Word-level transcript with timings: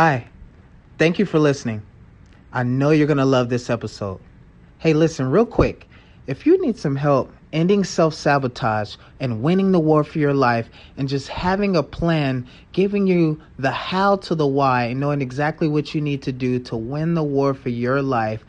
Hi. 0.00 0.16
Thank 0.96 1.18
you 1.18 1.26
for 1.26 1.40
listening. 1.40 1.82
I 2.52 2.62
know 2.62 2.90
you're 2.90 3.08
going 3.08 3.16
to 3.16 3.24
love 3.24 3.48
this 3.48 3.68
episode. 3.68 4.20
Hey, 4.78 4.92
listen, 4.92 5.28
real 5.28 5.44
quick. 5.44 5.88
If 6.28 6.46
you 6.46 6.62
need 6.62 6.78
some 6.78 6.94
help 6.94 7.32
ending 7.52 7.82
self 7.82 8.14
sabotage 8.14 8.94
and 9.18 9.42
winning 9.42 9.72
the 9.72 9.80
war 9.80 10.04
for 10.04 10.20
your 10.20 10.34
life 10.34 10.68
and 10.96 11.08
just 11.08 11.26
having 11.26 11.74
a 11.74 11.82
plan, 11.82 12.46
giving 12.70 13.08
you 13.08 13.42
the 13.58 13.72
how 13.72 14.18
to 14.18 14.36
the 14.36 14.46
why, 14.46 14.84
and 14.84 15.00
knowing 15.00 15.20
exactly 15.20 15.66
what 15.66 15.92
you 15.96 16.00
need 16.00 16.22
to 16.22 16.30
do 16.30 16.60
to 16.60 16.76
win 16.76 17.14
the 17.14 17.24
war 17.24 17.52
for 17.52 17.70
your 17.70 18.00
life, 18.00 18.44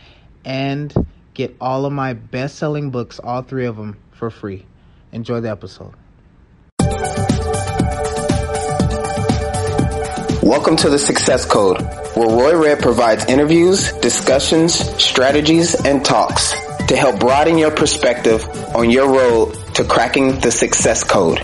and 0.44 0.92
get 1.32 1.54
all 1.60 1.86
of 1.86 1.92
my 1.92 2.14
best 2.14 2.56
selling 2.56 2.90
books, 2.90 3.20
all 3.20 3.42
three 3.42 3.66
of 3.66 3.76
them, 3.76 3.96
for 4.10 4.30
free. 4.30 4.66
Enjoy 5.12 5.40
the 5.40 5.50
episode. 5.50 5.94
Welcome 10.44 10.76
to 10.76 10.90
the 10.90 10.98
Success 10.98 11.46
Code, 11.46 11.80
where 12.14 12.28
Roy 12.28 12.54
Redd 12.54 12.80
provides 12.80 13.24
interviews, 13.24 13.90
discussions, 13.92 14.74
strategies, 15.02 15.74
and 15.86 16.04
talks 16.04 16.52
to 16.88 16.96
help 16.96 17.18
broaden 17.18 17.56
your 17.56 17.70
perspective 17.70 18.46
on 18.76 18.90
your 18.90 19.10
road 19.10 19.54
to 19.76 19.84
cracking 19.84 20.40
the 20.40 20.50
Success 20.50 21.02
Code, 21.02 21.38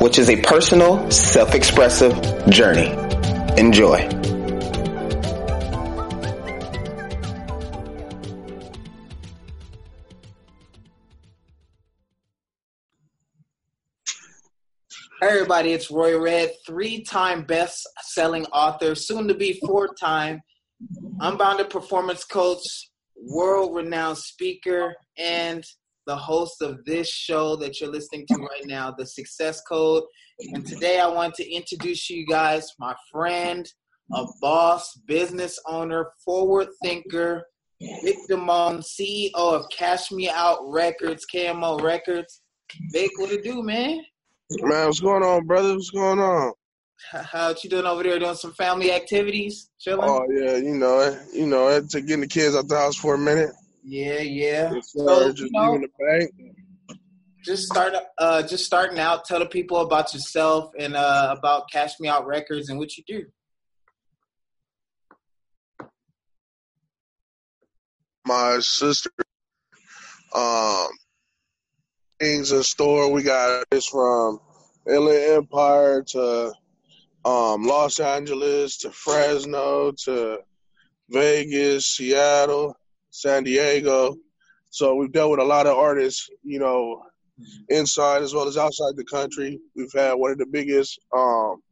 which 0.00 0.20
is 0.20 0.30
a 0.30 0.40
personal, 0.40 1.10
self-expressive 1.10 2.48
journey. 2.48 2.90
Enjoy. 3.60 4.08
Everybody, 15.20 15.72
it's 15.72 15.90
Roy 15.90 16.16
Redd, 16.16 16.52
three-time 16.64 17.42
best-selling 17.42 18.46
author, 18.46 18.94
soon 18.94 19.26
to 19.26 19.34
be 19.34 19.60
four-time 19.66 20.40
unbounded 21.18 21.70
performance 21.70 22.22
coach, 22.22 22.62
world-renowned 23.16 24.16
speaker, 24.16 24.94
and 25.16 25.64
the 26.06 26.14
host 26.14 26.62
of 26.62 26.84
this 26.84 27.08
show 27.08 27.56
that 27.56 27.80
you're 27.80 27.90
listening 27.90 28.26
to 28.28 28.36
right 28.36 28.64
now, 28.66 28.92
The 28.96 29.06
Success 29.06 29.60
Code. 29.62 30.04
And 30.52 30.64
today 30.64 31.00
I 31.00 31.08
want 31.08 31.34
to 31.34 31.52
introduce 31.52 32.08
you 32.08 32.24
guys 32.24 32.72
my 32.78 32.94
friend, 33.10 33.68
a 34.14 34.24
boss, 34.40 34.94
business 35.08 35.58
owner, 35.66 36.12
forward 36.24 36.68
thinker, 36.80 37.42
Vick 38.04 38.18
Damone, 38.30 38.84
CEO 38.84 39.32
of 39.34 39.64
Kash 39.76 40.12
Me 40.12 40.30
Out 40.30 40.60
Records, 40.70 41.26
KMO 41.34 41.82
Records. 41.82 42.40
Vick, 42.92 43.10
what 43.16 43.32
it 43.32 43.42
do, 43.42 43.64
man? 43.64 44.00
Man, 44.50 44.86
what's 44.86 45.00
going 45.00 45.22
on, 45.22 45.46
brother? 45.46 45.74
What's 45.74 45.90
going 45.90 46.18
on? 46.18 46.52
How 47.12 47.54
you 47.62 47.68
doing 47.68 47.84
over 47.84 48.02
there? 48.02 48.18
Doing 48.18 48.34
some 48.34 48.54
family 48.54 48.92
activities? 48.92 49.70
Chilling? 49.78 50.08
Oh 50.08 50.26
yeah, 50.30 50.56
you 50.56 50.74
know, 50.74 51.18
you 51.34 51.46
know, 51.46 51.80
to 51.80 52.00
getting 52.00 52.22
the 52.22 52.26
kids 52.26 52.56
out 52.56 52.66
the 52.66 52.76
house 52.76 52.96
for 52.96 53.14
a 53.14 53.18
minute. 53.18 53.50
Yeah, 53.84 54.20
yeah. 54.20 54.72
So, 54.82 55.30
just 55.32 55.42
you 55.42 55.50
know, 55.52 55.78
the 55.78 55.88
bank. 55.98 56.30
Just 57.44 57.64
start, 57.64 57.94
uh, 58.18 58.42
just 58.42 58.64
starting 58.64 58.98
out. 58.98 59.24
Tell 59.24 59.38
the 59.38 59.46
people 59.46 59.80
about 59.80 60.12
yourself 60.12 60.72
and 60.78 60.96
uh, 60.96 61.34
about 61.38 61.70
Kash 61.70 62.00
Me 62.00 62.08
Out 62.08 62.26
Records 62.26 62.68
and 62.68 62.78
what 62.78 62.96
you 62.96 63.04
do. 63.06 63.26
My 68.26 68.58
sister, 68.60 69.10
um, 70.34 70.88
things 72.20 72.52
in 72.52 72.62
store. 72.62 73.10
We 73.10 73.22
got 73.22 73.64
this 73.70 73.86
from 73.86 74.40
Inland 74.88 75.32
Empire 75.36 76.02
to 76.02 76.52
um, 77.24 77.64
Los 77.64 78.00
Angeles 78.00 78.78
to 78.78 78.90
Fresno 78.90 79.92
to 80.04 80.38
Vegas, 81.10 81.86
Seattle, 81.86 82.76
San 83.10 83.44
Diego. 83.44 84.16
So 84.70 84.94
we've 84.94 85.12
dealt 85.12 85.30
with 85.30 85.40
a 85.40 85.44
lot 85.44 85.66
of 85.66 85.76
artists, 85.76 86.28
you 86.42 86.58
know, 86.58 87.02
inside 87.68 88.22
as 88.22 88.34
well 88.34 88.48
as 88.48 88.56
outside 88.56 88.96
the 88.96 89.04
country. 89.04 89.60
We've 89.74 89.92
had 89.94 90.14
one 90.14 90.32
of 90.32 90.38
the 90.38 90.46
biggest 90.46 90.98
um, 91.16 91.62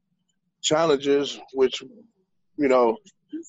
challenges, 0.63 1.39
which, 1.53 1.83
you 2.57 2.69
know, 2.69 2.97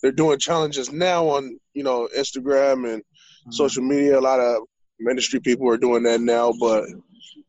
they're 0.01 0.11
doing 0.11 0.39
challenges 0.39 0.91
now 0.91 1.27
on, 1.29 1.57
you 1.73 1.83
know, 1.83 2.09
Instagram 2.17 2.91
and 2.91 3.01
mm-hmm. 3.01 3.51
social 3.51 3.83
media. 3.83 4.19
A 4.19 4.21
lot 4.21 4.39
of 4.39 4.63
ministry 4.99 5.39
people 5.39 5.69
are 5.69 5.77
doing 5.77 6.03
that 6.03 6.21
now, 6.21 6.53
but 6.59 6.85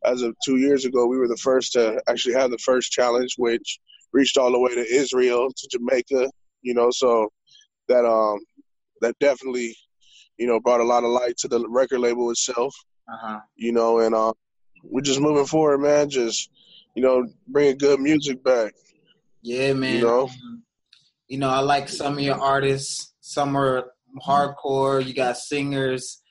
as 0.04 0.22
of 0.22 0.34
two 0.44 0.56
years 0.56 0.84
ago, 0.84 1.06
we 1.06 1.18
were 1.18 1.28
the 1.28 1.36
first 1.36 1.72
to 1.72 2.00
actually 2.08 2.34
have 2.34 2.50
the 2.50 2.58
first 2.58 2.92
challenge, 2.92 3.34
which 3.36 3.78
reached 4.12 4.36
all 4.36 4.52
the 4.52 4.58
way 4.58 4.74
to 4.74 4.94
Israel, 4.94 5.48
to 5.54 5.68
Jamaica. 5.70 6.30
You 6.62 6.74
know, 6.74 6.90
so 6.90 7.28
that 7.88 8.04
um 8.04 8.38
that 9.00 9.18
definitely 9.18 9.76
you 10.38 10.46
know 10.46 10.60
brought 10.60 10.80
a 10.80 10.84
lot 10.84 11.04
of 11.04 11.10
light 11.10 11.36
to 11.38 11.48
the 11.48 11.66
record 11.68 12.00
label 12.00 12.30
itself. 12.30 12.74
Uh-huh. 13.10 13.40
You 13.56 13.72
know, 13.72 14.00
and 14.00 14.14
uh, 14.14 14.32
we're 14.82 15.00
just 15.00 15.20
moving 15.20 15.46
forward, 15.46 15.78
man. 15.78 16.10
Just 16.10 16.50
you 16.94 17.02
know, 17.02 17.26
bringing 17.46 17.78
good 17.78 18.00
music 18.00 18.42
back. 18.42 18.72
Yeah, 19.42 19.72
man. 19.72 19.96
You 19.96 20.02
know, 20.02 20.30
you 21.28 21.38
know, 21.38 21.48
I 21.48 21.60
like 21.60 21.88
some 21.88 22.14
of 22.14 22.20
your 22.20 22.40
artists. 22.40 23.14
Some 23.20 23.56
are 23.56 23.92
hardcore. 24.26 25.04
You 25.04 25.14
got 25.14 25.36
singers 25.36 26.22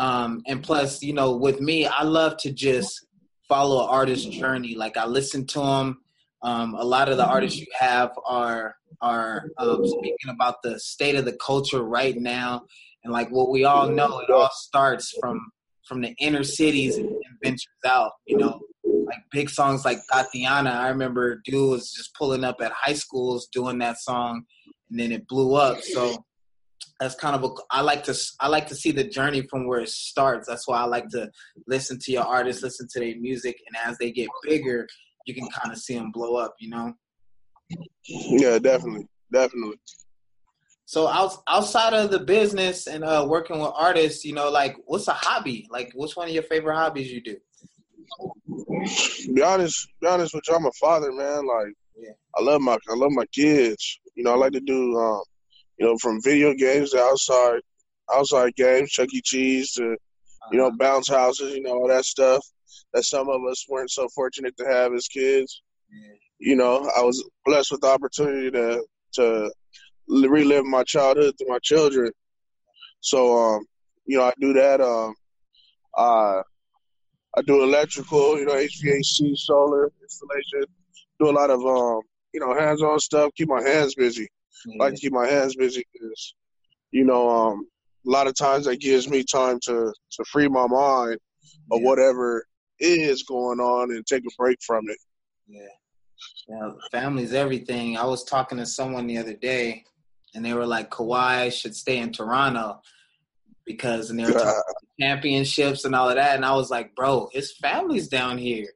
um, 0.00 0.42
and 0.46 0.62
plus, 0.62 1.02
you 1.02 1.12
know, 1.12 1.36
with 1.36 1.60
me, 1.60 1.86
I 1.86 2.04
love 2.04 2.38
to 2.38 2.50
just 2.50 3.06
follow 3.46 3.84
an 3.84 3.90
artist's 3.90 4.24
journey. 4.24 4.74
Like 4.74 4.96
I 4.96 5.04
listen 5.04 5.46
to 5.48 5.60
them. 5.60 6.00
Um, 6.42 6.74
a 6.74 6.82
lot 6.82 7.10
of 7.10 7.18
the 7.18 7.26
artists 7.26 7.58
you 7.58 7.66
have 7.78 8.12
are 8.26 8.76
are 9.02 9.50
um, 9.58 9.86
speaking 9.86 10.30
about 10.30 10.62
the 10.62 10.80
state 10.80 11.16
of 11.16 11.26
the 11.26 11.34
culture 11.34 11.82
right 11.82 12.16
now, 12.16 12.62
and 13.04 13.12
like 13.12 13.28
what 13.28 13.50
we 13.50 13.64
all 13.64 13.90
know, 13.90 14.20
it 14.20 14.30
all 14.30 14.48
starts 14.54 15.14
from 15.20 15.38
from 15.86 16.00
the 16.00 16.14
inner 16.18 16.44
cities 16.44 16.96
and, 16.96 17.10
ventures 17.44 17.66
out. 17.86 18.12
You 18.26 18.38
know, 18.38 18.58
like 18.84 19.20
big 19.30 19.50
songs 19.50 19.84
like 19.84 19.98
Tatiana. 20.10 20.70
I 20.70 20.88
remember 20.88 21.42
dude 21.44 21.72
was 21.72 21.92
just 21.92 22.14
pulling 22.14 22.42
up 22.42 22.56
at 22.62 22.72
high 22.72 22.94
schools 22.94 23.48
doing 23.52 23.76
that 23.80 23.98
song, 23.98 24.44
and 24.90 24.98
then 24.98 25.12
it 25.12 25.28
blew 25.28 25.56
up. 25.56 25.82
So 25.82 26.24
that's 27.00 27.14
kind 27.14 27.34
of 27.34 27.42
a 27.42 27.48
I 27.70 27.80
like 27.80 28.04
to 28.04 28.14
I 28.38 28.48
like 28.48 28.68
to 28.68 28.74
see 28.74 28.92
the 28.92 29.04
journey 29.04 29.42
from 29.48 29.66
where 29.66 29.80
it 29.80 29.88
starts. 29.88 30.46
That's 30.46 30.68
why 30.68 30.78
I 30.78 30.84
like 30.84 31.08
to 31.08 31.30
listen 31.66 31.98
to 31.98 32.12
your 32.12 32.24
artists, 32.24 32.62
listen 32.62 32.86
to 32.92 33.00
their 33.00 33.18
music, 33.18 33.58
and 33.66 33.76
as 33.90 33.96
they 33.98 34.12
get 34.12 34.28
bigger, 34.44 34.86
you 35.26 35.34
can 35.34 35.48
kind 35.48 35.72
of 35.72 35.78
see 35.78 35.94
them 35.94 36.12
blow 36.12 36.36
up. 36.36 36.54
You 36.60 36.68
know. 36.68 36.94
Yeah, 38.06 38.58
definitely, 38.58 39.08
definitely. 39.32 39.78
So 40.84 41.06
out, 41.06 41.36
outside 41.48 41.94
of 41.94 42.10
the 42.10 42.18
business 42.18 42.88
and 42.88 43.04
uh, 43.04 43.24
working 43.28 43.60
with 43.60 43.70
artists, 43.76 44.24
you 44.24 44.34
know, 44.34 44.50
like 44.50 44.76
what's 44.86 45.06
a 45.08 45.12
hobby? 45.12 45.68
Like, 45.70 45.92
what's 45.94 46.16
one 46.16 46.28
of 46.28 46.34
your 46.34 46.42
favorite 46.42 46.74
hobbies 46.74 47.10
you 47.10 47.22
do? 47.22 47.36
Be 49.32 49.40
honest, 49.40 49.88
be 50.00 50.08
honest 50.08 50.34
with 50.34 50.42
you, 50.48 50.54
I'm 50.54 50.66
a 50.66 50.72
father, 50.72 51.12
man. 51.12 51.46
Like, 51.46 51.74
yeah. 51.96 52.10
I 52.36 52.42
love 52.42 52.60
my 52.60 52.76
I 52.90 52.94
love 52.94 53.12
my 53.12 53.24
kids. 53.26 54.00
You 54.16 54.24
know, 54.24 54.32
I 54.32 54.36
like 54.36 54.52
to 54.52 54.60
do 54.60 54.98
um, 54.98 55.22
you 55.80 55.86
know, 55.86 55.96
from 55.98 56.20
video 56.22 56.54
games 56.54 56.90
to 56.90 57.00
outside 57.00 57.60
outside 58.14 58.54
games, 58.54 58.90
Chuck 58.90 59.08
E. 59.12 59.22
Cheese 59.24 59.72
to 59.72 59.96
you 60.52 60.58
know, 60.58 60.66
uh-huh. 60.66 60.76
bounce 60.78 61.08
houses, 61.08 61.54
you 61.54 61.62
know, 61.62 61.72
all 61.72 61.88
that 61.88 62.04
stuff 62.04 62.44
that 62.92 63.04
some 63.04 63.28
of 63.28 63.40
us 63.50 63.66
weren't 63.68 63.90
so 63.90 64.08
fortunate 64.14 64.56
to 64.56 64.64
have 64.64 64.92
as 64.92 65.06
kids. 65.06 65.62
Yeah. 65.90 66.14
You 66.38 66.56
know, 66.56 66.90
I 66.96 67.02
was 67.02 67.28
blessed 67.44 67.72
with 67.72 67.80
the 67.82 67.88
opportunity 67.88 68.50
to 68.50 68.84
to 69.14 69.52
relive 70.08 70.64
my 70.64 70.84
childhood 70.84 71.34
through 71.36 71.48
my 71.48 71.58
children. 71.62 72.10
So, 73.00 73.36
um, 73.36 73.64
you 74.06 74.18
know, 74.18 74.24
I 74.24 74.32
do 74.40 74.52
that. 74.54 74.80
Um, 74.80 75.14
I 75.96 76.42
I 77.36 77.42
do 77.42 77.62
electrical, 77.62 78.38
you 78.38 78.46
know, 78.46 78.54
HVAC, 78.54 79.36
solar 79.36 79.90
installation. 80.02 80.64
Do 81.20 81.30
a 81.30 81.32
lot 81.32 81.50
of 81.50 81.60
um, 81.60 82.00
you 82.32 82.40
know, 82.40 82.54
hands-on 82.54 82.98
stuff. 82.98 83.32
Keep 83.36 83.48
my 83.48 83.62
hands 83.62 83.94
busy. 83.94 84.28
I 84.68 84.84
like 84.84 84.94
to 84.94 85.00
keep 85.00 85.12
my 85.12 85.26
hands 85.26 85.56
busy 85.56 85.84
because, 85.92 86.34
you 86.90 87.04
know, 87.04 87.28
um, 87.28 87.66
a 88.06 88.10
lot 88.10 88.26
of 88.26 88.34
times 88.34 88.66
that 88.66 88.80
gives 88.80 89.08
me 89.08 89.22
time 89.22 89.58
to 89.64 89.92
to 90.12 90.24
free 90.24 90.48
my 90.48 90.66
mind 90.66 91.18
of 91.70 91.82
whatever 91.82 92.44
is 92.78 93.22
going 93.22 93.60
on 93.60 93.90
and 93.90 94.06
take 94.06 94.24
a 94.24 94.34
break 94.38 94.58
from 94.66 94.84
it. 94.88 94.98
Yeah. 95.46 95.60
Yeah, 96.48 96.72
family's 96.90 97.32
everything. 97.32 97.96
I 97.96 98.04
was 98.04 98.24
talking 98.24 98.58
to 98.58 98.66
someone 98.66 99.06
the 99.06 99.18
other 99.18 99.34
day, 99.34 99.84
and 100.34 100.44
they 100.44 100.52
were 100.52 100.66
like, 100.66 100.90
Kawhi 100.90 101.52
should 101.52 101.74
stay 101.74 101.98
in 101.98 102.12
Toronto 102.12 102.80
because 103.64 104.10
and 104.10 104.18
they 104.18 104.24
were 104.24 104.32
talking 104.32 104.48
about 104.48 104.64
championships 105.00 105.84
and 105.84 105.94
all 105.94 106.08
of 106.08 106.16
that, 106.16 106.36
and 106.36 106.44
I 106.44 106.54
was 106.54 106.70
like, 106.70 106.94
bro, 106.94 107.28
his 107.32 107.52
family's 107.52 108.08
down 108.08 108.36
here. 108.38 108.68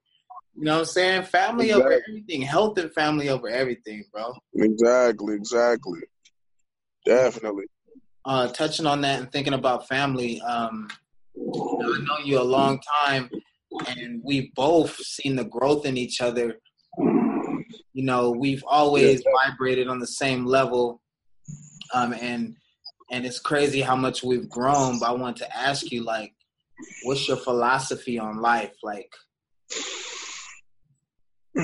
You 0.56 0.65
know 0.65 0.75
what 0.75 0.79
I'm 0.81 0.85
saying? 0.87 1.23
Family 1.25 1.71
exactly. 1.71 1.85
over 1.85 2.03
everything, 2.09 2.43
health 2.43 2.79
and 2.79 2.93
family 2.93 3.29
over 3.29 3.49
everything, 3.49 4.05
bro. 4.12 4.33
Exactly, 4.55 5.35
exactly. 5.35 6.01
Definitely. 7.05 7.65
Uh, 8.25 8.49
touching 8.49 8.87
on 8.87 9.01
that 9.01 9.21
and 9.21 9.33
thinking 9.33 9.53
about 9.53 9.89
family, 9.89 10.41
um, 10.43 10.89
I've 11.37 12.03
known 12.03 12.25
you 12.25 12.41
a 12.41 12.43
long 12.43 12.81
time, 13.05 13.29
and 13.89 14.23
we've 14.25 14.55
both 14.55 14.97
seen 14.97 15.35
the 15.35 15.45
growth 15.45 15.87
in 15.87 15.97
each 15.97 16.21
other. 16.21 16.55
You 16.99 18.05
know, 18.05 18.31
we've 18.31 18.65
always 18.67 19.23
yeah. 19.25 19.33
vibrated 19.45 19.89
on 19.89 19.99
the 19.99 20.07
same 20.07 20.47
level, 20.47 21.03
um, 21.93 22.15
and 22.15 22.55
and 23.11 23.27
it's 23.27 23.41
crazy 23.41 23.81
how 23.81 23.97
much 23.97 24.23
we've 24.23 24.49
grown. 24.49 25.00
But 25.00 25.11
I 25.11 25.12
want 25.12 25.37
to 25.39 25.57
ask 25.57 25.91
you, 25.91 26.05
like, 26.05 26.33
what's 27.03 27.27
your 27.27 27.39
philosophy 27.39 28.21
on 28.21 28.41
life? 28.41 28.73
Like. 28.85 29.11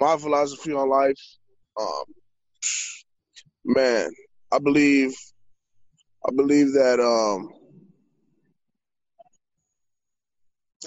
my 0.00 0.16
philosophy 0.16 0.72
on 0.72 0.88
life, 0.88 1.18
um, 1.80 2.04
man, 3.64 4.10
I 4.52 4.58
believe, 4.58 5.12
I 6.26 6.30
believe 6.34 6.72
that 6.74 7.00
um, 7.00 7.48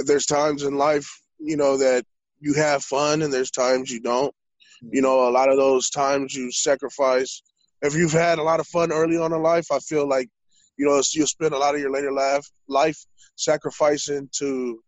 there's 0.06 0.25
times 0.25 0.63
in 0.63 0.77
life, 0.77 1.10
you 1.39 1.57
know, 1.57 1.77
that 1.77 2.06
you 2.39 2.54
have 2.54 2.84
fun, 2.84 3.22
and 3.22 3.34
there's 3.34 3.51
times 3.51 3.92
you 3.92 4.00
don't. 4.00 4.34
You 4.81 5.01
know, 5.01 5.27
a 5.27 5.31
lot 5.31 5.50
of 5.50 5.57
those 5.57 5.89
times 5.89 6.34
you 6.34 6.51
sacrifice. 6.51 7.44
If 7.81 7.95
you've 7.95 8.13
had 8.13 8.39
a 8.39 8.44
lot 8.44 8.60
of 8.62 8.68
fun 8.68 8.92
early 8.94 9.18
on 9.18 9.34
in 9.34 9.42
life, 9.42 9.66
I 9.72 9.80
feel 9.80 10.07
like, 10.07 10.30
you 10.77 10.86
know, 10.86 11.01
you'll 11.13 11.27
spend 11.27 11.54
a 11.54 11.57
lot 11.57 11.75
of 11.75 11.81
your 11.81 11.92
later 11.92 12.12
life 12.12 12.48
life 12.68 12.98
sacrificing 13.41 14.29
to, 14.39 14.79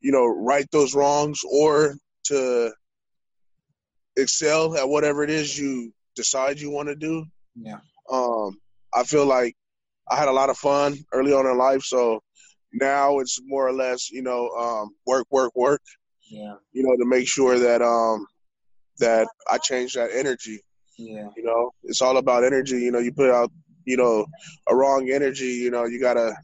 you 0.00 0.12
know, 0.12 0.26
right 0.26 0.66
those 0.70 0.94
wrongs 0.94 1.40
or 1.50 1.94
to 2.24 2.72
excel 4.16 4.76
at 4.76 4.88
whatever 4.88 5.22
it 5.24 5.30
is 5.30 5.58
you 5.58 5.92
decide 6.16 6.60
you 6.60 6.70
want 6.70 6.88
to 6.88 6.96
do. 6.96 7.24
Yeah. 7.54 7.78
Um, 8.10 8.58
I 8.94 9.04
feel 9.04 9.26
like 9.26 9.54
I 10.10 10.16
had 10.16 10.28
a 10.28 10.32
lot 10.32 10.50
of 10.50 10.58
fun 10.58 10.96
early 11.12 11.32
on 11.32 11.46
in 11.46 11.56
life, 11.56 11.82
so 11.82 12.20
now 12.72 13.18
it's 13.18 13.38
more 13.44 13.66
or 13.66 13.72
less, 13.72 14.10
you 14.10 14.22
know, 14.22 14.48
um, 14.50 14.90
work, 15.06 15.26
work, 15.30 15.52
work. 15.54 15.82
Yeah. 16.30 16.54
You 16.72 16.84
know, 16.84 16.96
to 16.96 17.04
make 17.08 17.26
sure 17.26 17.58
that 17.58 17.82
um 17.82 18.26
that 18.98 19.26
I 19.50 19.58
change 19.58 19.94
that 19.94 20.10
energy. 20.12 20.60
Yeah. 20.98 21.28
You 21.36 21.42
know, 21.42 21.70
it's 21.84 22.02
all 22.02 22.18
about 22.18 22.44
energy. 22.44 22.78
You 22.80 22.92
know, 22.92 22.98
you 22.98 23.12
put 23.12 23.30
out, 23.30 23.50
you 23.84 23.96
know, 23.96 24.26
a 24.68 24.76
wrong 24.76 25.10
energy, 25.10 25.46
you 25.46 25.70
know, 25.70 25.86
you 25.86 26.00
gotta 26.00 26.34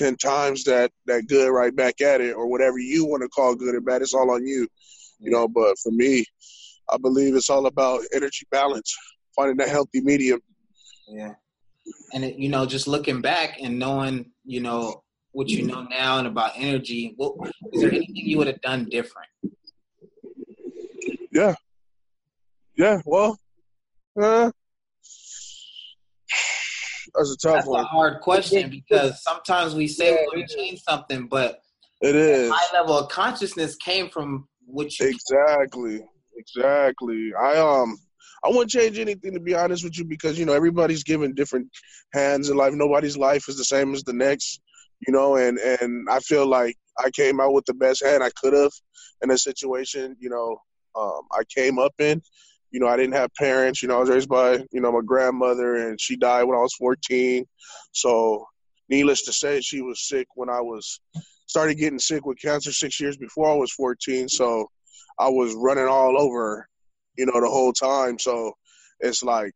ten 0.00 0.16
times 0.16 0.64
that 0.64 0.90
that 1.06 1.26
good 1.28 1.50
right 1.50 1.74
back 1.74 2.00
at 2.00 2.20
it 2.20 2.34
or 2.34 2.46
whatever 2.46 2.78
you 2.78 3.04
want 3.04 3.22
to 3.22 3.28
call 3.28 3.54
good 3.54 3.74
or 3.74 3.80
bad. 3.80 4.02
It's 4.02 4.14
all 4.14 4.30
on 4.30 4.46
you. 4.46 4.66
You 5.18 5.30
know, 5.30 5.46
but 5.46 5.78
for 5.78 5.92
me, 5.92 6.24
I 6.88 6.96
believe 6.96 7.34
it's 7.34 7.50
all 7.50 7.66
about 7.66 8.00
energy 8.14 8.46
balance, 8.50 8.96
finding 9.36 9.58
that 9.58 9.68
healthy 9.68 10.00
medium. 10.00 10.40
Yeah. 11.06 11.34
And 12.14 12.24
it, 12.24 12.36
you 12.36 12.48
know, 12.48 12.64
just 12.64 12.88
looking 12.88 13.20
back 13.20 13.58
and 13.62 13.78
knowing, 13.78 14.30
you 14.44 14.60
know, 14.60 15.02
what 15.32 15.48
you 15.48 15.66
know 15.66 15.82
now 15.82 16.18
and 16.18 16.26
about 16.26 16.52
energy, 16.56 17.12
what 17.16 17.34
is 17.72 17.82
there 17.82 17.90
anything 17.90 18.16
you 18.16 18.38
would 18.38 18.46
have 18.46 18.60
done 18.62 18.88
different? 18.88 19.28
Yeah. 21.30 21.54
Yeah, 22.76 23.00
well, 23.04 23.36
uh, 24.20 24.50
that's 27.20 27.44
a 27.44 27.48
tough 27.48 27.56
that's 27.56 27.66
one. 27.66 27.84
a 27.84 27.86
hard 27.86 28.20
question 28.20 28.70
because 28.70 29.22
sometimes 29.22 29.74
we 29.74 29.86
say 29.86 30.12
yeah, 30.12 30.20
we 30.32 30.38
want 30.38 30.50
to 30.50 30.56
change 30.56 30.80
something, 30.82 31.26
but 31.26 31.62
it 32.00 32.16
is 32.16 32.50
high 32.52 32.78
level 32.78 32.98
of 32.98 33.10
consciousness 33.10 33.76
came 33.76 34.08
from 34.08 34.48
what 34.66 34.98
you 34.98 35.08
exactly, 35.08 36.00
exactly. 36.36 37.32
I 37.38 37.56
um, 37.56 37.96
I 38.44 38.48
wouldn't 38.48 38.70
change 38.70 38.98
anything 38.98 39.34
to 39.34 39.40
be 39.40 39.54
honest 39.54 39.84
with 39.84 39.98
you 39.98 40.04
because 40.04 40.38
you 40.38 40.46
know 40.46 40.54
everybody's 40.54 41.04
given 41.04 41.34
different 41.34 41.68
hands 42.12 42.48
in 42.48 42.56
life. 42.56 42.72
Nobody's 42.72 43.16
life 43.16 43.48
is 43.48 43.56
the 43.56 43.64
same 43.64 43.94
as 43.94 44.02
the 44.02 44.12
next, 44.12 44.60
you 45.06 45.12
know. 45.12 45.36
And 45.36 45.58
and 45.58 46.08
I 46.10 46.20
feel 46.20 46.46
like 46.46 46.76
I 46.98 47.10
came 47.10 47.40
out 47.40 47.52
with 47.52 47.66
the 47.66 47.74
best 47.74 48.04
hand 48.04 48.22
I 48.22 48.30
could 48.30 48.54
have 48.54 48.72
in 49.22 49.30
a 49.30 49.38
situation, 49.38 50.16
you 50.18 50.30
know, 50.30 50.60
um, 50.94 51.22
I 51.32 51.42
came 51.54 51.78
up 51.78 51.94
in 51.98 52.22
you 52.70 52.80
know, 52.80 52.86
I 52.86 52.96
didn't 52.96 53.14
have 53.14 53.34
parents. 53.34 53.82
You 53.82 53.88
know, 53.88 53.96
I 53.96 54.00
was 54.00 54.10
raised 54.10 54.28
by, 54.28 54.64
you 54.70 54.80
know, 54.80 54.92
my 54.92 55.00
grandmother, 55.04 55.88
and 55.88 56.00
she 56.00 56.16
died 56.16 56.44
when 56.44 56.56
I 56.56 56.60
was 56.62 56.74
14. 56.74 57.44
So, 57.92 58.46
needless 58.88 59.22
to 59.22 59.32
say, 59.32 59.60
she 59.60 59.80
was 59.80 60.08
sick 60.08 60.28
when 60.34 60.48
I 60.48 60.60
was 60.60 61.00
started 61.46 61.78
getting 61.78 61.98
sick 61.98 62.24
with 62.24 62.40
cancer 62.40 62.72
six 62.72 63.00
years 63.00 63.16
before 63.16 63.50
I 63.50 63.54
was 63.54 63.72
14. 63.72 64.28
So, 64.28 64.68
I 65.18 65.28
was 65.28 65.54
running 65.54 65.88
all 65.88 66.20
over, 66.20 66.68
you 67.16 67.26
know, 67.26 67.40
the 67.40 67.48
whole 67.48 67.72
time. 67.72 68.18
So, 68.18 68.52
it's 69.00 69.22
like 69.22 69.52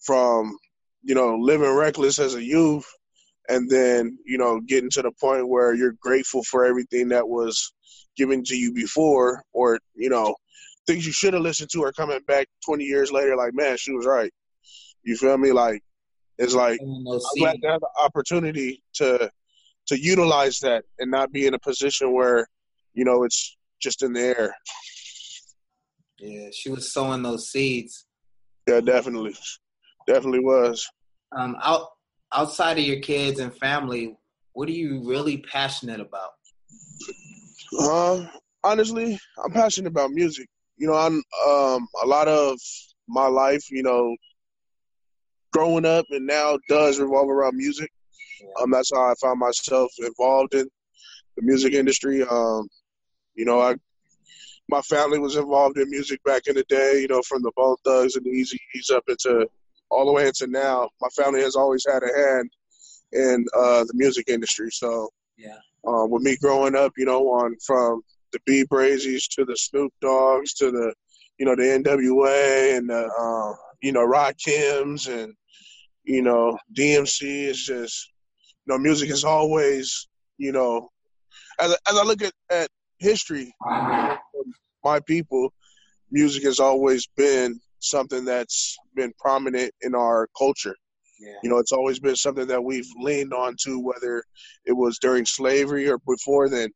from, 0.00 0.56
you 1.02 1.14
know, 1.14 1.36
living 1.36 1.74
reckless 1.74 2.18
as 2.18 2.34
a 2.34 2.42
youth, 2.42 2.86
and 3.48 3.68
then, 3.68 4.18
you 4.24 4.38
know, 4.38 4.60
getting 4.60 4.90
to 4.90 5.02
the 5.02 5.12
point 5.20 5.48
where 5.48 5.74
you're 5.74 5.96
grateful 6.00 6.42
for 6.44 6.64
everything 6.64 7.08
that 7.08 7.28
was 7.28 7.72
given 8.16 8.44
to 8.44 8.56
you 8.56 8.72
before, 8.72 9.42
or 9.52 9.78
you 9.94 10.10
know 10.10 10.34
things 10.86 11.06
you 11.06 11.12
should 11.12 11.34
have 11.34 11.42
listened 11.42 11.70
to 11.72 11.84
are 11.84 11.92
coming 11.92 12.20
back 12.26 12.46
20 12.64 12.84
years 12.84 13.12
later 13.12 13.36
like 13.36 13.54
man 13.54 13.76
she 13.76 13.92
was 13.92 14.06
right. 14.06 14.32
You 15.02 15.16
feel 15.16 15.38
me? 15.38 15.52
Like 15.52 15.82
it's 16.38 16.54
like 16.54 16.80
i'm 16.80 17.38
glad 17.38 17.56
to 17.62 17.68
have 17.68 17.80
the 17.80 17.90
opportunity 18.02 18.82
to 18.94 19.30
to 19.86 20.00
utilize 20.00 20.58
that 20.60 20.84
and 20.98 21.10
not 21.10 21.32
be 21.32 21.46
in 21.46 21.54
a 21.54 21.58
position 21.58 22.12
where 22.12 22.46
you 22.94 23.04
know 23.04 23.24
it's 23.24 23.56
just 23.80 24.02
in 24.02 24.12
the 24.12 24.20
air. 24.20 24.54
Yeah 26.18 26.48
she 26.52 26.70
was 26.70 26.92
sowing 26.92 27.22
those 27.22 27.50
seeds. 27.50 28.06
Yeah 28.66 28.80
definitely. 28.80 29.34
Definitely 30.06 30.40
was. 30.40 30.88
Um 31.36 31.56
out 31.62 31.88
outside 32.32 32.78
of 32.78 32.84
your 32.84 33.00
kids 33.00 33.40
and 33.40 33.54
family 33.58 34.16
what 34.52 34.68
are 34.68 34.72
you 34.72 35.02
really 35.04 35.38
passionate 35.38 36.00
about? 36.00 36.30
Um 37.88 38.28
honestly 38.62 39.18
i'm 39.42 39.52
passionate 39.52 39.88
about 39.88 40.10
music 40.10 40.48
you 40.80 40.86
know, 40.86 40.94
I'm 40.94 41.22
um, 41.46 41.86
a 42.02 42.06
lot 42.06 42.26
of 42.26 42.58
my 43.06 43.26
life, 43.26 43.70
you 43.70 43.82
know, 43.82 44.16
growing 45.52 45.84
up 45.84 46.06
and 46.08 46.26
now 46.26 46.58
does 46.70 46.98
revolve 46.98 47.28
around 47.28 47.56
music. 47.56 47.90
Um, 48.58 48.70
that's 48.70 48.90
how 48.92 49.02
I 49.02 49.14
found 49.20 49.38
myself 49.38 49.92
involved 49.98 50.54
in 50.54 50.66
the 51.36 51.42
music 51.42 51.74
industry. 51.74 52.22
Um, 52.22 52.66
you 53.34 53.44
know, 53.44 53.60
I 53.60 53.74
my 54.70 54.80
family 54.82 55.18
was 55.18 55.36
involved 55.36 55.76
in 55.76 55.90
music 55.90 56.22
back 56.24 56.46
in 56.46 56.54
the 56.54 56.64
day. 56.70 57.02
You 57.02 57.08
know, 57.08 57.20
from 57.28 57.42
the 57.42 57.52
Bone 57.56 57.76
Thugs 57.84 58.16
and 58.16 58.24
the 58.24 58.30
Easy 58.30 58.58
E's 58.74 58.88
up 58.88 59.04
into 59.06 59.46
all 59.90 60.06
the 60.06 60.12
way 60.12 60.28
into 60.28 60.46
now. 60.46 60.88
My 61.02 61.08
family 61.08 61.42
has 61.42 61.56
always 61.56 61.84
had 61.86 62.02
a 62.02 62.18
hand 62.18 62.50
in 63.12 63.44
uh, 63.54 63.84
the 63.84 63.92
music 63.94 64.30
industry. 64.30 64.70
So, 64.70 65.10
yeah, 65.36 65.58
uh, 65.86 66.06
with 66.06 66.22
me 66.22 66.38
growing 66.38 66.74
up, 66.74 66.92
you 66.96 67.04
know, 67.04 67.20
on 67.20 67.54
from 67.66 68.00
the 68.32 68.40
B 68.46 68.64
Brazies 68.70 69.28
to 69.36 69.44
the 69.44 69.56
Snoop 69.56 69.92
Doggs 70.00 70.54
to 70.54 70.70
the 70.70 70.94
you 71.38 71.46
know 71.46 71.56
the 71.56 71.62
NWA 71.62 72.76
and 72.76 72.88
the 72.88 73.06
uh, 73.06 73.54
you 73.82 73.92
know 73.92 74.06
Rakims 74.06 75.08
and 75.08 75.34
you 76.04 76.22
know 76.22 76.58
DMC. 76.76 77.48
is 77.48 77.64
just 77.64 78.10
you 78.66 78.72
know 78.72 78.78
music 78.78 79.10
is 79.10 79.24
always 79.24 80.08
you 80.38 80.52
know 80.52 80.88
as 81.58 81.72
as 81.72 81.98
I 81.98 82.04
look 82.04 82.22
at 82.22 82.32
at 82.50 82.68
history, 82.98 83.52
my 84.84 85.00
people, 85.06 85.52
music 86.10 86.44
has 86.44 86.60
always 86.60 87.06
been 87.16 87.60
something 87.80 88.24
that's 88.24 88.76
been 88.94 89.12
prominent 89.18 89.72
in 89.82 89.94
our 89.94 90.28
culture. 90.38 90.76
Yeah. 91.20 91.34
You 91.42 91.50
know, 91.50 91.58
it's 91.58 91.72
always 91.72 91.98
been 91.98 92.16
something 92.16 92.46
that 92.46 92.62
we've 92.62 92.88
leaned 92.98 93.34
on 93.34 93.54
to, 93.64 93.78
whether 93.78 94.24
it 94.64 94.72
was 94.72 94.98
during 94.98 95.26
slavery 95.26 95.88
or 95.88 95.98
before 95.98 96.48
then 96.48 96.70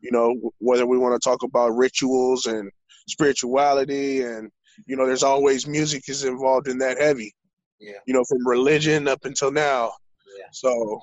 you 0.00 0.10
know, 0.10 0.52
whether 0.58 0.86
we 0.86 0.98
want 0.98 1.20
to 1.20 1.28
talk 1.28 1.42
about 1.42 1.76
rituals 1.76 2.46
and 2.46 2.70
spirituality 3.08 4.22
and, 4.22 4.50
you 4.86 4.96
know, 4.96 5.06
there's 5.06 5.22
always 5.22 5.66
music 5.66 6.08
is 6.08 6.24
involved 6.24 6.68
in 6.68 6.78
that 6.78 6.98
heavy. 6.98 7.34
Yeah. 7.80 7.98
You 8.06 8.14
know, 8.14 8.24
from 8.28 8.46
religion 8.46 9.08
up 9.08 9.24
until 9.24 9.50
now. 9.50 9.92
Yeah. 10.38 10.46
So 10.52 11.00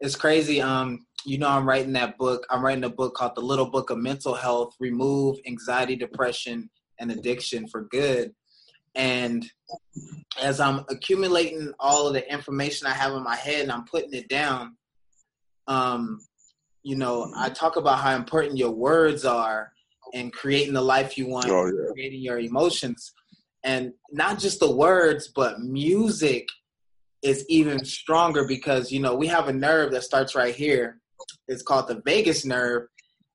it's 0.00 0.16
crazy. 0.16 0.60
Um, 0.60 1.06
you 1.24 1.38
know, 1.38 1.48
I'm 1.48 1.68
writing 1.68 1.92
that 1.94 2.16
book. 2.16 2.46
I'm 2.50 2.64
writing 2.64 2.84
a 2.84 2.88
book 2.88 3.14
called 3.14 3.34
The 3.34 3.40
Little 3.40 3.70
Book 3.70 3.90
of 3.90 3.98
Mental 3.98 4.34
Health: 4.34 4.74
Remove 4.80 5.38
Anxiety, 5.46 5.96
Depression, 5.96 6.70
and 6.98 7.10
Addiction 7.10 7.66
for 7.68 7.82
Good. 7.90 8.32
And 8.94 9.44
as 10.42 10.60
I'm 10.60 10.84
accumulating 10.88 11.72
all 11.78 12.08
of 12.08 12.14
the 12.14 12.32
information 12.32 12.86
I 12.86 12.94
have 12.94 13.12
in 13.12 13.22
my 13.22 13.36
head 13.36 13.62
and 13.62 13.72
I'm 13.72 13.84
putting 13.84 14.14
it 14.14 14.28
down, 14.28 14.76
um, 15.66 16.20
you 16.82 16.96
know, 16.96 17.32
I 17.36 17.50
talk 17.50 17.76
about 17.76 17.98
how 17.98 18.14
important 18.14 18.58
your 18.58 18.70
words 18.70 19.24
are 19.24 19.72
in 20.12 20.30
creating 20.30 20.74
the 20.74 20.82
life 20.82 21.18
you 21.18 21.26
want, 21.28 21.48
oh, 21.48 21.66
yeah. 21.66 21.92
creating 21.92 22.22
your 22.22 22.38
emotions. 22.38 23.12
and 23.64 23.92
not 24.12 24.38
just 24.38 24.60
the 24.60 24.70
words, 24.70 25.30
but 25.34 25.60
music 25.60 26.46
is 27.22 27.44
even 27.48 27.84
stronger 27.84 28.46
because 28.46 28.92
you 28.92 29.00
know 29.00 29.14
we 29.14 29.26
have 29.26 29.48
a 29.48 29.52
nerve 29.52 29.90
that 29.92 30.04
starts 30.04 30.34
right 30.34 30.54
here. 30.54 31.00
It's 31.48 31.62
called 31.62 31.88
the 31.88 32.00
vagus 32.04 32.44
nerve, 32.44 32.84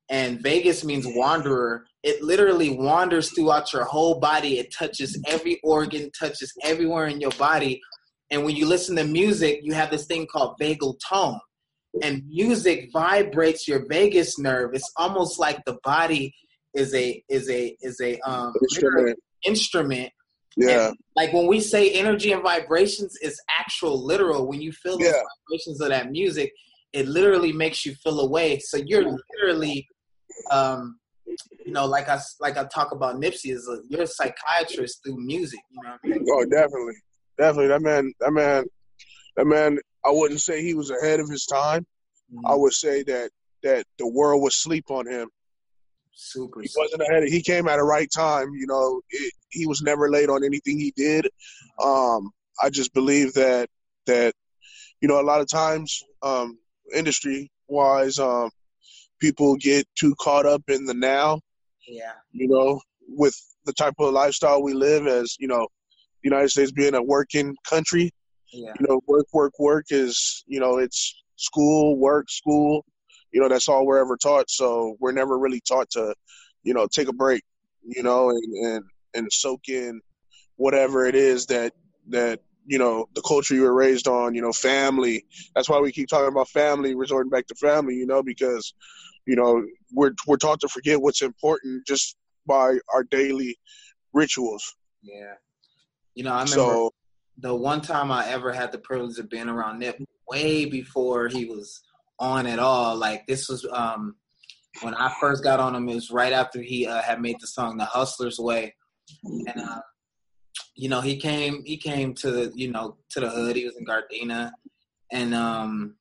and 0.08 0.40
vagus 0.42 0.84
means 0.84 1.06
wanderer. 1.06 1.84
It 2.02 2.22
literally 2.22 2.70
wanders 2.70 3.30
throughout 3.32 3.72
your 3.72 3.84
whole 3.84 4.18
body. 4.20 4.58
It 4.58 4.72
touches 4.72 5.18
every 5.26 5.60
organ, 5.62 6.10
touches 6.18 6.52
everywhere 6.62 7.06
in 7.06 7.20
your 7.20 7.32
body. 7.32 7.80
And 8.30 8.44
when 8.44 8.56
you 8.56 8.66
listen 8.66 8.96
to 8.96 9.04
music, 9.04 9.60
you 9.62 9.74
have 9.74 9.90
this 9.90 10.06
thing 10.06 10.26
called 10.26 10.56
vagal 10.60 10.98
tone. 11.08 11.38
And 12.02 12.26
music 12.26 12.90
vibrates 12.92 13.68
your 13.68 13.86
vagus 13.88 14.38
nerve. 14.38 14.70
It's 14.74 14.90
almost 14.96 15.38
like 15.38 15.64
the 15.64 15.78
body 15.84 16.34
is 16.74 16.92
a 16.94 17.22
is 17.28 17.48
a 17.48 17.76
is 17.80 18.00
a 18.00 18.18
um 18.28 18.52
Instrument. 18.62 19.18
instrument. 19.46 20.10
Yeah. 20.56 20.88
And, 20.88 20.96
like 21.16 21.32
when 21.32 21.46
we 21.46 21.60
say 21.60 21.92
energy 21.92 22.32
and 22.32 22.42
vibrations, 22.42 23.16
it's 23.20 23.40
actual 23.56 24.04
literal. 24.04 24.48
When 24.48 24.60
you 24.60 24.72
feel 24.72 24.98
the 24.98 25.04
Yeah. 25.04 25.22
vibrations 25.48 25.80
of 25.80 25.88
that 25.90 26.10
music, 26.10 26.52
it 26.92 27.06
literally 27.06 27.52
makes 27.52 27.86
you 27.86 27.94
feel 27.94 28.20
away. 28.20 28.58
So 28.58 28.78
you're 28.78 29.16
literally 29.36 29.86
um 30.50 30.98
you 31.64 31.72
know, 31.72 31.86
like 31.86 32.08
I 32.08 32.18
like 32.40 32.56
I 32.58 32.64
talk 32.64 32.92
about 32.92 33.16
Nipsey 33.16 33.52
is 33.52 33.68
a, 33.68 33.78
you're 33.88 34.02
a 34.02 34.06
psychiatrist 34.06 35.00
through 35.04 35.24
music. 35.24 35.60
You 35.70 35.82
know 35.82 35.90
what 35.90 36.00
I 36.04 36.08
mean? 36.08 36.26
Oh, 36.30 36.44
definitely, 36.44 36.94
definitely. 37.38 37.68
That 37.68 37.82
man, 37.82 38.12
that 38.20 38.32
man, 38.32 38.64
that 39.36 39.46
man. 39.46 39.78
I 40.04 40.10
wouldn't 40.10 40.40
say 40.40 40.62
he 40.62 40.74
was 40.74 40.90
ahead 40.90 41.20
of 41.20 41.28
his 41.28 41.46
time. 41.46 41.86
I 42.46 42.54
would 42.54 42.72
say 42.72 43.02
that 43.04 43.30
that 43.62 43.86
the 43.98 44.08
world 44.08 44.42
was 44.42 44.56
sleep 44.56 44.90
on 44.90 45.06
him. 45.06 45.28
super. 46.14 46.60
He 46.60 46.68
wasn't 46.76 47.02
ahead. 47.02 47.22
Of, 47.22 47.28
he 47.28 47.42
came 47.42 47.68
at 47.68 47.76
the 47.76 47.84
right 47.84 48.08
time. 48.14 48.52
You 48.54 48.66
know, 48.66 49.00
it, 49.10 49.32
he 49.50 49.66
was 49.66 49.82
never 49.82 50.10
late 50.10 50.28
on 50.28 50.44
anything 50.44 50.78
he 50.78 50.92
did. 50.96 51.28
Um, 51.82 52.30
I 52.62 52.70
just 52.70 52.92
believe 52.92 53.32
that 53.34 53.68
that 54.06 54.34
you 55.00 55.08
know 55.08 55.20
a 55.20 55.22
lot 55.22 55.40
of 55.40 55.48
times, 55.48 56.02
um, 56.22 56.58
industry 56.94 57.50
wise, 57.68 58.18
um, 58.18 58.50
people 59.20 59.56
get 59.56 59.86
too 59.98 60.14
caught 60.20 60.46
up 60.46 60.62
in 60.68 60.84
the 60.84 60.94
now. 60.94 61.40
Yeah. 61.86 62.12
You 62.32 62.48
know, 62.48 62.80
with 63.08 63.34
the 63.64 63.72
type 63.72 63.94
of 63.98 64.12
lifestyle 64.12 64.62
we 64.62 64.74
live 64.74 65.06
as 65.06 65.36
you 65.38 65.48
know, 65.48 65.68
the 66.22 66.30
United 66.30 66.50
States 66.50 66.72
being 66.72 66.94
a 66.94 67.02
working 67.02 67.54
country. 67.68 68.10
Yeah. 68.54 68.72
you 68.78 68.86
know, 68.88 69.00
work, 69.06 69.26
work, 69.32 69.58
work 69.58 69.86
is, 69.90 70.44
you 70.46 70.60
know, 70.60 70.78
it's 70.78 71.22
school, 71.36 71.98
work, 71.98 72.30
school. 72.30 72.84
You 73.32 73.40
know, 73.40 73.48
that's 73.48 73.68
all 73.68 73.84
we're 73.84 74.00
ever 74.00 74.16
taught. 74.16 74.48
So 74.48 74.96
we're 75.00 75.12
never 75.12 75.38
really 75.38 75.60
taught 75.60 75.90
to, 75.90 76.14
you 76.62 76.72
know, 76.72 76.86
take 76.86 77.08
a 77.08 77.12
break, 77.12 77.42
you 77.82 78.02
know, 78.02 78.30
and 78.30 78.54
and 78.66 78.84
and 79.14 79.32
soak 79.32 79.68
in 79.68 80.00
whatever 80.56 81.04
it 81.04 81.16
is 81.16 81.46
that 81.46 81.72
that 82.08 82.40
you 82.66 82.78
know 82.78 83.06
the 83.14 83.22
culture 83.22 83.54
you 83.54 83.62
were 83.62 83.74
raised 83.74 84.06
on. 84.06 84.34
You 84.34 84.42
know, 84.42 84.52
family. 84.52 85.24
That's 85.54 85.68
why 85.68 85.80
we 85.80 85.90
keep 85.90 86.08
talking 86.08 86.28
about 86.28 86.48
family, 86.48 86.94
resorting 86.94 87.30
back 87.30 87.48
to 87.48 87.54
family. 87.56 87.96
You 87.96 88.06
know, 88.06 88.22
because 88.22 88.72
you 89.26 89.34
know 89.34 89.64
we're 89.92 90.12
we're 90.28 90.36
taught 90.36 90.60
to 90.60 90.68
forget 90.68 91.00
what's 91.02 91.22
important 91.22 91.86
just 91.86 92.16
by 92.46 92.76
our 92.94 93.02
daily 93.02 93.58
rituals. 94.12 94.76
Yeah. 95.02 95.34
You 96.14 96.22
know, 96.22 96.30
I 96.30 96.44
remember 96.44 96.54
So 96.54 96.90
the 97.38 97.54
one 97.54 97.80
time 97.80 98.10
I 98.10 98.28
ever 98.28 98.52
had 98.52 98.72
the 98.72 98.78
privilege 98.78 99.18
of 99.18 99.28
being 99.28 99.48
around 99.48 99.78
Nip 99.78 99.98
way 100.28 100.64
before 100.64 101.28
he 101.28 101.44
was 101.44 101.80
on 102.18 102.46
at 102.46 102.58
all. 102.58 102.96
Like 102.96 103.26
this 103.26 103.48
was 103.48 103.66
um 103.72 104.16
when 104.82 104.94
I 104.94 105.12
first 105.20 105.42
got 105.44 105.60
on 105.60 105.74
him. 105.74 105.88
It 105.88 105.94
was 105.94 106.10
right 106.10 106.32
after 106.32 106.60
he 106.60 106.86
uh, 106.86 107.02
had 107.02 107.20
made 107.20 107.36
the 107.40 107.46
song 107.46 107.76
"The 107.76 107.84
Hustler's 107.84 108.38
Way," 108.38 108.74
and 109.24 109.54
uh, 109.56 109.80
you 110.76 110.88
know 110.88 111.00
he 111.00 111.16
came 111.16 111.62
he 111.64 111.76
came 111.76 112.14
to 112.14 112.30
the 112.30 112.52
you 112.54 112.70
know 112.70 112.96
to 113.10 113.20
the 113.20 113.30
hood. 113.30 113.56
He 113.56 113.64
was 113.64 113.76
in 113.76 113.86
Gardena, 113.86 114.52
and 115.12 115.34
um 115.34 115.96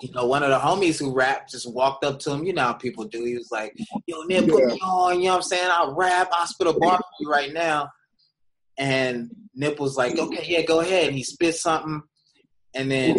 you 0.00 0.12
know 0.12 0.26
one 0.26 0.42
of 0.42 0.50
the 0.50 0.58
homies 0.58 0.98
who 0.98 1.14
rapped 1.14 1.50
just 1.50 1.72
walked 1.72 2.04
up 2.04 2.18
to 2.20 2.32
him. 2.32 2.44
You 2.44 2.52
know 2.52 2.62
how 2.62 2.72
people 2.74 3.04
do. 3.04 3.24
He 3.24 3.34
was 3.34 3.50
like, 3.50 3.74
"Yo, 4.06 4.22
Nip, 4.22 4.48
put 4.48 4.66
me 4.66 4.80
on." 4.82 5.18
You 5.18 5.24
know 5.24 5.30
what 5.30 5.36
I'm 5.36 5.42
saying? 5.42 5.70
I'll 5.70 5.94
rap. 5.94 6.28
I'll 6.32 6.46
spit 6.46 6.66
a 6.66 6.72
bar 6.72 6.98
for 6.98 7.04
you 7.20 7.30
right 7.30 7.52
now. 7.52 7.88
And 8.82 9.30
Nip 9.54 9.78
was 9.78 9.96
like, 9.96 10.18
okay, 10.18 10.44
yeah, 10.48 10.62
go 10.62 10.80
ahead. 10.80 11.06
And 11.06 11.16
he 11.16 11.22
spit 11.22 11.54
something. 11.54 12.02
And 12.74 12.90
then, 12.90 13.16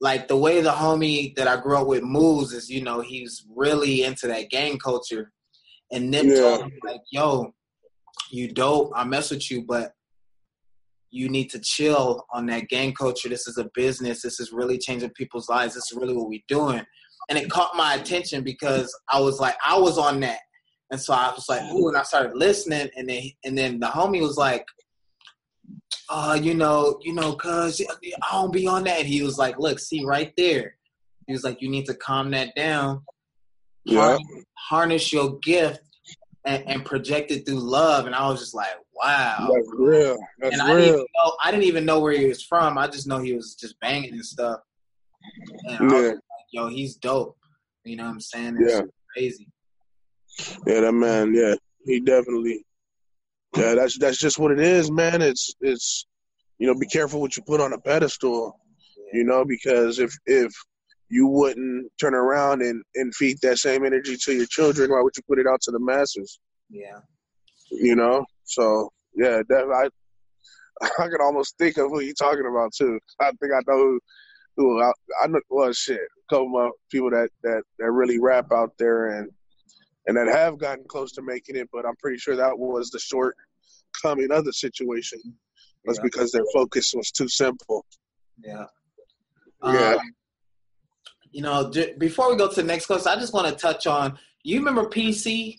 like, 0.00 0.28
the 0.28 0.36
way 0.36 0.60
the 0.60 0.70
homie 0.70 1.34
that 1.34 1.48
I 1.48 1.60
grew 1.60 1.76
up 1.76 1.88
with 1.88 2.04
moves 2.04 2.52
is, 2.52 2.70
you 2.70 2.84
know, 2.84 3.00
he's 3.00 3.44
really 3.52 4.04
into 4.04 4.28
that 4.28 4.48
gang 4.48 4.78
culture. 4.78 5.32
And 5.90 6.08
Nip 6.12 6.26
Yeah. 6.26 6.40
told 6.40 6.60
him, 6.60 6.72
like, 6.84 7.00
yo, 7.10 7.52
you 8.30 8.52
dope. 8.52 8.92
I 8.94 9.02
mess 9.02 9.32
with 9.32 9.50
you, 9.50 9.64
but 9.66 9.90
you 11.10 11.28
need 11.28 11.50
to 11.50 11.58
chill 11.58 12.24
on 12.32 12.46
that 12.46 12.68
gang 12.68 12.94
culture. 12.94 13.28
This 13.28 13.48
is 13.48 13.58
a 13.58 13.68
business. 13.74 14.22
This 14.22 14.38
is 14.38 14.52
really 14.52 14.78
changing 14.78 15.10
people's 15.10 15.48
lives. 15.48 15.74
This 15.74 15.90
is 15.90 15.98
really 15.98 16.14
what 16.14 16.28
we're 16.28 16.40
doing. 16.46 16.84
And 17.28 17.36
it 17.36 17.50
caught 17.50 17.74
my 17.74 17.94
attention 17.94 18.44
because 18.44 18.96
I 19.12 19.18
was 19.18 19.40
like, 19.40 19.56
I 19.66 19.76
was 19.76 19.98
on 19.98 20.20
that. 20.20 20.38
And 20.92 21.00
so 21.00 21.12
I 21.12 21.32
was 21.34 21.48
like, 21.48 21.62
ooh, 21.72 21.88
and 21.88 21.96
I 21.96 22.04
started 22.04 22.36
listening, 22.36 22.88
and 22.94 23.08
then 23.08 23.22
and 23.44 23.58
then 23.58 23.80
the 23.80 23.88
homie 23.88 24.20
was 24.20 24.36
like, 24.36 24.64
uh, 26.08 26.38
you 26.40 26.54
know, 26.54 26.98
you 27.02 27.12
know, 27.12 27.34
cuz 27.34 27.80
I 27.80 28.32
don't 28.32 28.52
be 28.52 28.66
on 28.66 28.84
that. 28.84 29.06
He 29.06 29.22
was 29.22 29.38
like, 29.38 29.58
look, 29.58 29.78
see 29.78 30.04
right 30.04 30.32
there. 30.36 30.76
He 31.26 31.32
was 31.32 31.44
like, 31.44 31.60
you 31.60 31.68
need 31.68 31.86
to 31.86 31.94
calm 31.94 32.30
that 32.30 32.54
down. 32.54 33.02
yeah, 33.84 34.00
Harness, 34.00 34.44
harness 34.54 35.12
your 35.12 35.38
gift 35.40 35.80
and, 36.44 36.62
and 36.68 36.84
project 36.84 37.30
it 37.32 37.44
through 37.46 37.58
love. 37.60 38.06
And 38.06 38.14
I 38.14 38.28
was 38.28 38.40
just 38.40 38.54
like, 38.54 38.68
wow. 38.94 39.48
that's 39.52 39.68
real. 39.76 40.16
That's 40.38 40.52
and 40.54 40.62
I 40.62 40.68
didn't, 40.68 40.82
even 40.84 40.94
real. 40.98 41.06
know, 41.16 41.36
I 41.42 41.50
didn't 41.50 41.64
even 41.64 41.84
know 41.84 42.00
where 42.00 42.12
he 42.12 42.26
was 42.26 42.42
from. 42.42 42.78
I 42.78 42.86
just 42.86 43.06
know 43.06 43.18
he 43.18 43.32
was 43.34 43.54
just 43.54 43.78
banging 43.80 44.12
and 44.12 44.24
stuff. 44.24 44.60
And 45.68 45.90
Yeah. 45.90 45.98
like, 45.98 46.18
yo, 46.52 46.68
he's 46.68 46.96
dope. 46.96 47.36
You 47.84 47.96
know 47.96 48.04
what 48.04 48.10
I'm 48.10 48.20
saying? 48.20 48.58
It's 48.60 48.74
Yeah. 48.74 48.82
crazy. 49.14 49.48
Yeah, 50.66 50.80
that 50.80 50.92
man. 50.92 51.34
Yeah, 51.34 51.54
he 51.84 52.00
definitely. 52.00 52.64
Yeah, 53.54 53.74
that's 53.74 53.98
that's 53.98 54.18
just 54.18 54.38
what 54.38 54.52
it 54.52 54.60
is, 54.60 54.90
man. 54.90 55.22
It's 55.22 55.54
it's, 55.60 56.06
you 56.58 56.66
know, 56.66 56.74
be 56.78 56.86
careful 56.86 57.20
what 57.20 57.36
you 57.36 57.42
put 57.42 57.60
on 57.60 57.72
a 57.72 57.78
pedestal. 57.78 58.58
You 59.12 59.24
know, 59.24 59.44
because 59.44 59.98
if 59.98 60.14
if 60.26 60.52
you 61.08 61.26
wouldn't 61.26 61.90
turn 62.00 62.14
around 62.14 62.62
and 62.62 62.82
and 62.96 63.14
feed 63.14 63.38
that 63.42 63.58
same 63.58 63.84
energy 63.84 64.16
to 64.24 64.32
your 64.32 64.46
children, 64.46 64.90
why 64.90 65.00
would 65.02 65.16
you 65.16 65.22
put 65.28 65.38
it 65.38 65.46
out 65.46 65.60
to 65.62 65.70
the 65.70 65.78
masses? 65.80 66.38
Yeah. 66.70 66.98
You 67.70 67.96
know. 67.96 68.24
So 68.44 68.90
yeah, 69.14 69.42
that 69.48 69.64
I 70.82 70.86
I 71.02 71.08
can 71.08 71.20
almost 71.20 71.56
think 71.58 71.78
of 71.78 71.90
who 71.90 72.00
you're 72.00 72.14
talking 72.14 72.46
about 72.50 72.72
too. 72.74 72.98
I 73.20 73.30
think 73.40 73.52
I 73.52 73.60
know 73.66 73.78
who. 73.78 74.00
who 74.56 74.82
I, 74.82 74.92
I 75.22 75.26
know. 75.28 75.40
Well, 75.48 75.72
shit, 75.72 76.00
a 76.00 76.34
couple 76.34 76.58
of 76.66 76.72
people 76.90 77.10
that 77.10 77.30
that 77.42 77.62
that 77.78 77.90
really 77.90 78.18
rap 78.20 78.52
out 78.52 78.72
there 78.78 79.18
and 79.18 79.30
and 80.06 80.16
that 80.16 80.28
have 80.28 80.58
gotten 80.58 80.84
close 80.88 81.12
to 81.12 81.22
making 81.22 81.56
it, 81.56 81.68
but 81.72 81.84
I'm 81.86 81.96
pretty 81.96 82.18
sure 82.18 82.36
that 82.36 82.58
was 82.58 82.90
the 82.90 82.98
shortcoming 82.98 84.30
of 84.30 84.44
the 84.44 84.52
situation 84.52 85.18
was 85.84 85.98
Yeah. 85.98 86.02
because 86.04 86.32
their 86.32 86.44
focus 86.52 86.92
was 86.94 87.10
too 87.10 87.28
simple. 87.28 87.84
Yeah. 88.38 88.66
Yeah. 89.64 89.94
Um, 89.94 90.14
you 91.30 91.42
know, 91.42 91.70
j- 91.70 91.94
before 91.98 92.30
we 92.30 92.36
go 92.36 92.48
to 92.48 92.54
the 92.54 92.62
next 92.62 92.86
question, 92.86 93.10
I 93.10 93.16
just 93.16 93.32
want 93.32 93.48
to 93.48 93.54
touch 93.54 93.86
on. 93.86 94.18
You 94.42 94.58
remember 94.58 94.88
PC, 94.88 95.58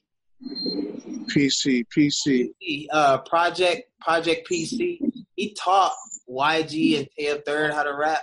PC, 1.30 1.86
PC. 1.96 2.88
uh, 2.92 3.20
Project 3.20 3.90
Project 4.02 4.48
PC? 4.50 5.00
He 5.36 5.54
taught 5.54 5.94
YG 6.30 6.98
and 7.00 7.08
Tia 7.18 7.42
Third 7.46 7.74
how 7.74 7.84
to 7.84 7.94
rap. 7.94 8.22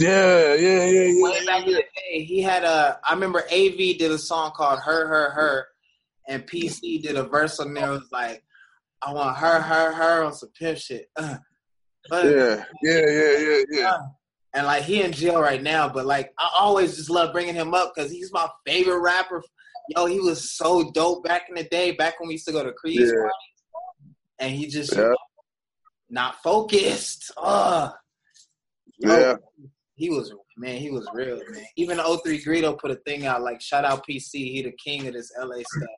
Yeah, 0.00 0.54
yeah, 0.54 0.84
yeah, 0.86 1.02
yeah. 1.02 1.22
Way 1.22 1.44
back 1.46 1.66
in 1.66 1.72
the 1.74 1.82
day, 1.82 2.24
he 2.24 2.40
had 2.40 2.64
a. 2.64 2.98
I 3.04 3.12
remember 3.12 3.40
AV 3.52 3.76
did 3.98 4.10
a 4.10 4.16
song 4.18 4.52
called 4.56 4.78
"Her, 4.80 5.06
Her, 5.06 5.30
Her," 5.30 5.66
and 6.26 6.46
PC 6.46 7.02
did 7.02 7.16
a 7.16 7.24
verse 7.24 7.60
on 7.60 7.74
there. 7.74 7.88
It 7.88 7.90
was 7.90 8.08
like, 8.10 8.42
"I 9.02 9.12
want 9.12 9.36
her, 9.36 9.60
her, 9.60 9.92
her" 9.92 10.24
on 10.24 10.32
some 10.32 10.48
pimp 10.58 10.78
shit. 10.78 11.10
Uh, 11.16 11.36
Yeah, 12.10 12.64
yeah, 12.82 13.06
yeah, 13.10 13.38
yeah, 13.38 13.62
yeah. 13.70 13.98
and 14.54 14.66
like 14.66 14.84
he 14.84 15.02
in 15.02 15.12
jail 15.12 15.38
right 15.40 15.62
now, 15.62 15.86
but 15.86 16.06
like 16.06 16.32
I 16.38 16.48
always 16.58 16.96
just 16.96 17.10
love 17.10 17.34
bringing 17.34 17.54
him 17.54 17.74
up 17.74 17.92
because 17.94 18.10
he's 18.10 18.32
my 18.32 18.48
favorite 18.66 19.00
rapper. 19.00 19.42
Yo, 19.94 20.06
he 20.06 20.18
was 20.18 20.52
so 20.52 20.90
dope 20.92 21.24
back 21.24 21.42
in 21.50 21.56
the 21.56 21.64
day, 21.64 21.90
back 21.92 22.18
when 22.18 22.28
we 22.28 22.34
used 22.34 22.46
to 22.46 22.52
go 22.52 22.64
to 22.64 22.72
Creed's 22.72 23.10
Yeah. 23.12 23.18
parties, 23.20 24.14
and 24.38 24.52
he 24.54 24.66
just 24.66 24.96
Yeah. 24.96 25.12
not 26.08 26.42
focused. 26.42 27.30
Ugh. 27.36 27.92
Yeah, 28.98 29.36
he 30.00 30.08
was 30.08 30.32
man, 30.56 30.78
he 30.80 30.90
was 30.90 31.06
real 31.12 31.36
man. 31.50 31.62
Even 31.76 31.98
the 31.98 32.20
03 32.24 32.42
Greedo 32.42 32.78
put 32.78 32.90
a 32.90 32.96
thing 33.06 33.26
out 33.26 33.42
like 33.42 33.60
shout 33.60 33.84
out 33.84 34.06
PC, 34.08 34.32
he 34.32 34.62
the 34.62 34.72
king 34.82 35.06
of 35.06 35.12
this 35.12 35.30
LA 35.38 35.56
stuff 35.58 35.88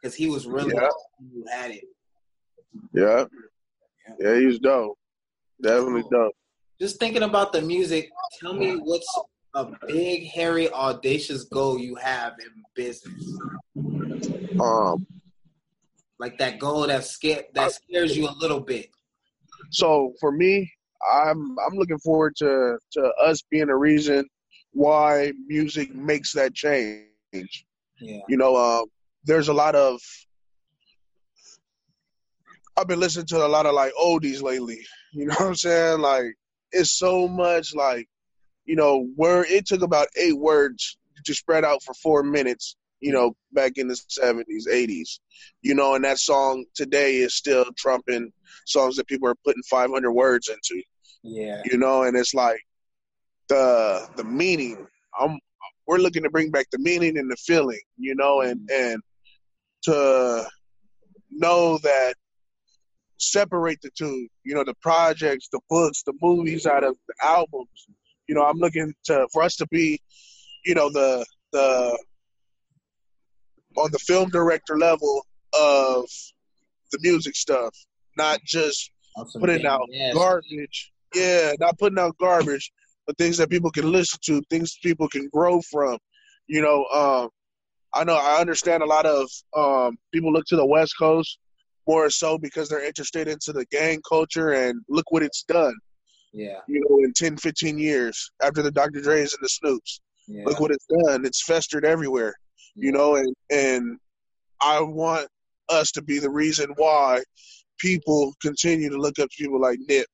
because 0.00 0.14
he 0.14 0.28
was 0.28 0.46
really 0.46 0.72
Yeah. 0.74 0.88
who 1.18 1.44
had 1.52 1.70
it. 1.72 1.84
yeah, 2.94 3.24
yeah. 4.18 4.38
He 4.40 4.46
was 4.46 4.58
dope. 4.58 4.98
Definitely 5.60 6.04
dope. 6.10 6.32
Just 6.80 6.98
thinking 6.98 7.22
about 7.22 7.52
the 7.52 7.60
music, 7.60 8.10
tell 8.40 8.54
me 8.54 8.76
what's 8.76 9.06
a 9.54 9.66
big, 9.86 10.26
hairy, 10.28 10.68
audacious 10.70 11.44
goal 11.44 11.78
you 11.78 11.94
have 11.96 12.32
in 12.40 12.62
business. 12.74 13.38
Um, 14.58 15.06
Like 16.18 16.38
that 16.38 16.58
goal 16.58 16.86
that 16.86 17.04
scare 17.04 17.42
that 17.54 17.72
scares 17.72 18.16
you 18.16 18.26
a 18.26 18.34
little 18.40 18.60
bit. 18.60 18.88
So 19.70 20.14
for 20.20 20.32
me, 20.32 20.72
I'm 21.12 21.56
I'm 21.58 21.74
looking 21.76 21.98
forward 21.98 22.34
to 22.36 22.78
to 22.92 23.12
us 23.22 23.42
being 23.50 23.68
a 23.68 23.76
reason 23.76 24.28
why 24.72 25.32
music 25.46 25.94
makes 25.94 26.32
that 26.32 26.54
change. 26.54 27.66
Yeah. 28.00 28.20
You 28.28 28.36
know, 28.36 28.56
uh, 28.56 28.82
there's 29.24 29.48
a 29.48 29.54
lot 29.54 29.74
of 29.74 30.00
I've 32.76 32.88
been 32.88 33.00
listening 33.00 33.26
to 33.26 33.46
a 33.46 33.48
lot 33.48 33.66
of 33.66 33.74
like 33.74 33.92
oldies 34.00 34.42
lately. 34.42 34.84
You 35.12 35.26
know 35.26 35.34
what 35.34 35.46
I'm 35.48 35.54
saying? 35.54 36.00
Like 36.00 36.34
it's 36.72 36.98
so 36.98 37.28
much 37.28 37.74
like, 37.74 38.08
you 38.64 38.74
know, 38.74 39.06
where 39.14 39.44
it 39.44 39.66
took 39.66 39.82
about 39.82 40.08
eight 40.16 40.36
words 40.36 40.98
to 41.24 41.34
spread 41.34 41.64
out 41.64 41.82
for 41.82 41.94
four 41.94 42.22
minutes, 42.24 42.76
you 43.00 43.12
know, 43.12 43.36
back 43.52 43.72
in 43.76 43.86
the 43.88 43.96
seventies, 44.08 44.66
eighties. 44.66 45.20
You 45.62 45.74
know, 45.74 45.94
and 45.94 46.04
that 46.04 46.18
song 46.18 46.64
today 46.74 47.16
is 47.16 47.34
still 47.34 47.64
trumping 47.76 48.32
songs 48.66 48.96
that 48.96 49.06
people 49.06 49.28
are 49.28 49.36
putting 49.44 49.62
five 49.70 49.90
hundred 49.90 50.12
words 50.12 50.48
into. 50.48 50.82
Yeah. 51.24 51.62
You 51.64 51.78
know, 51.78 52.02
and 52.04 52.16
it's 52.16 52.34
like 52.34 52.60
the 53.48 54.06
the 54.16 54.24
meaning. 54.24 54.86
I'm 55.18 55.38
we're 55.86 55.98
looking 55.98 56.22
to 56.22 56.30
bring 56.30 56.50
back 56.50 56.66
the 56.70 56.78
meaning 56.78 57.18
and 57.18 57.30
the 57.30 57.36
feeling, 57.36 57.80
you 57.98 58.14
know, 58.14 58.42
and 58.42 58.60
mm-hmm. 58.60 58.92
and 58.92 59.02
to 59.84 60.46
know 61.30 61.78
that 61.78 62.14
separate 63.18 63.80
the 63.82 63.90
two, 63.96 64.28
you 64.44 64.54
know, 64.54 64.64
the 64.64 64.74
projects, 64.80 65.48
the 65.50 65.60
books, 65.68 66.02
the 66.02 66.12
movies 66.20 66.66
out 66.66 66.84
of 66.84 66.96
the 67.08 67.14
albums. 67.22 67.86
You 68.28 68.34
know, 68.34 68.44
I'm 68.44 68.58
looking 68.58 68.94
to 69.06 69.26
for 69.32 69.42
us 69.42 69.56
to 69.56 69.66
be, 69.70 70.00
you 70.64 70.74
know, 70.74 70.90
the 70.90 71.24
the 71.52 71.98
on 73.76 73.90
the 73.92 73.98
film 73.98 74.28
director 74.30 74.78
level 74.78 75.26
of 75.58 76.06
the 76.92 76.98
music 77.02 77.34
stuff, 77.34 77.74
not 78.16 78.40
just 78.44 78.90
Awesome. 79.16 79.40
putting 79.40 79.64
out 79.66 79.82
Yes. 79.90 80.14
garbage. 80.14 80.92
Yeah, 81.14 81.52
not 81.60 81.78
putting 81.78 81.98
out 81.98 82.16
garbage, 82.18 82.72
but 83.06 83.16
things 83.18 83.36
that 83.38 83.50
people 83.50 83.70
can 83.70 83.90
listen 83.90 84.18
to, 84.26 84.42
things 84.50 84.76
people 84.82 85.08
can 85.08 85.28
grow 85.32 85.60
from. 85.70 85.98
You 86.46 86.62
know, 86.62 86.84
um, 86.86 87.28
I 87.94 88.04
know 88.04 88.16
I 88.16 88.40
understand 88.40 88.82
a 88.82 88.86
lot 88.86 89.06
of 89.06 89.28
um, 89.56 89.96
people 90.12 90.32
look 90.32 90.44
to 90.46 90.56
the 90.56 90.66
West 90.66 90.94
Coast 90.98 91.38
more 91.86 92.10
so 92.10 92.38
because 92.38 92.68
they're 92.68 92.84
interested 92.84 93.28
into 93.28 93.52
the 93.52 93.64
gang 93.66 94.00
culture 94.08 94.52
and 94.52 94.80
look 94.88 95.10
what 95.10 95.22
it's 95.22 95.44
done. 95.44 95.74
Yeah. 96.32 96.58
You 96.66 96.82
know, 96.88 96.98
in 97.04 97.12
10, 97.14 97.36
15 97.36 97.78
years 97.78 98.30
after 98.42 98.62
the 98.62 98.70
Dr. 98.70 99.00
Dre's 99.00 99.34
and 99.34 99.42
the 99.42 99.48
Snoops, 99.48 100.00
Yeah. 100.26 100.44
look 100.46 100.58
what 100.60 100.72
it's 100.72 100.86
done. 101.06 101.24
It's 101.24 101.44
festered 101.44 101.84
everywhere. 101.84 102.34
You 102.74 102.90
know, 102.90 103.14
and 103.14 103.32
and 103.52 103.98
I 104.60 104.80
want 104.80 105.28
us 105.68 105.92
to 105.92 106.02
be 106.02 106.18
the 106.18 106.30
reason 106.30 106.72
why 106.76 107.22
people 107.78 108.34
continue 108.42 108.90
to 108.90 108.96
look 108.96 109.18
up 109.20 109.28
to 109.30 109.36
people 109.42 109.60
like 109.60 109.78
Nip. 109.88 110.06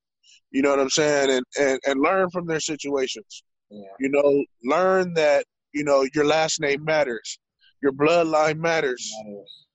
You 0.50 0.62
know 0.62 0.71
what 0.71 0.80
I'm 0.80 0.90
saying? 0.90 1.30
And 1.30 1.45
and, 1.59 1.80
and 1.87 2.00
learn 2.00 2.30
from 2.30 2.47
their 2.47 2.61
situations. 2.61 3.42
Yeah. 3.71 3.83
You 4.00 4.11
know, 4.11 4.45
learn 4.64 5.14
that, 5.14 5.45
you 5.73 5.85
know, 5.85 6.07
your 6.14 6.25
last 6.25 6.61
name 6.61 6.85
matters. 6.85 7.38
Your 7.83 7.92
bloodline 7.92 8.59
matters. 8.59 9.09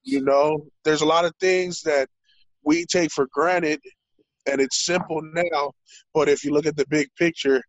You 0.04 0.22
know, 0.22 0.68
there's 0.84 1.02
a 1.02 1.06
lot 1.06 1.26
of 1.26 1.34
things 1.40 1.82
that 1.84 2.10
we 2.64 2.86
take 2.86 3.12
for 3.12 3.28
granted 3.32 3.80
and 4.46 4.62
it's 4.62 4.86
simple 4.86 5.22
now, 5.34 5.72
but 6.14 6.30
if 6.30 6.44
you 6.44 6.52
look 6.52 6.66
at 6.66 6.76
the 6.76 6.86
big 6.90 7.08
picture, 7.18 7.62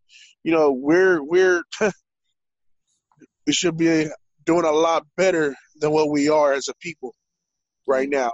you 0.45 0.53
know, 0.53 0.71
we're 0.71 1.23
we're 1.23 1.63
we 3.47 3.53
should 3.53 3.77
be 3.77 4.09
doing 4.45 4.65
a 4.65 4.71
lot 4.71 5.05
better 5.17 5.55
than 5.81 5.91
what 5.91 6.11
we 6.11 6.29
are 6.29 6.53
as 6.53 6.69
a 6.69 6.75
people 6.81 7.15
right 7.87 8.09
mm. 8.09 8.13
now. 8.13 8.33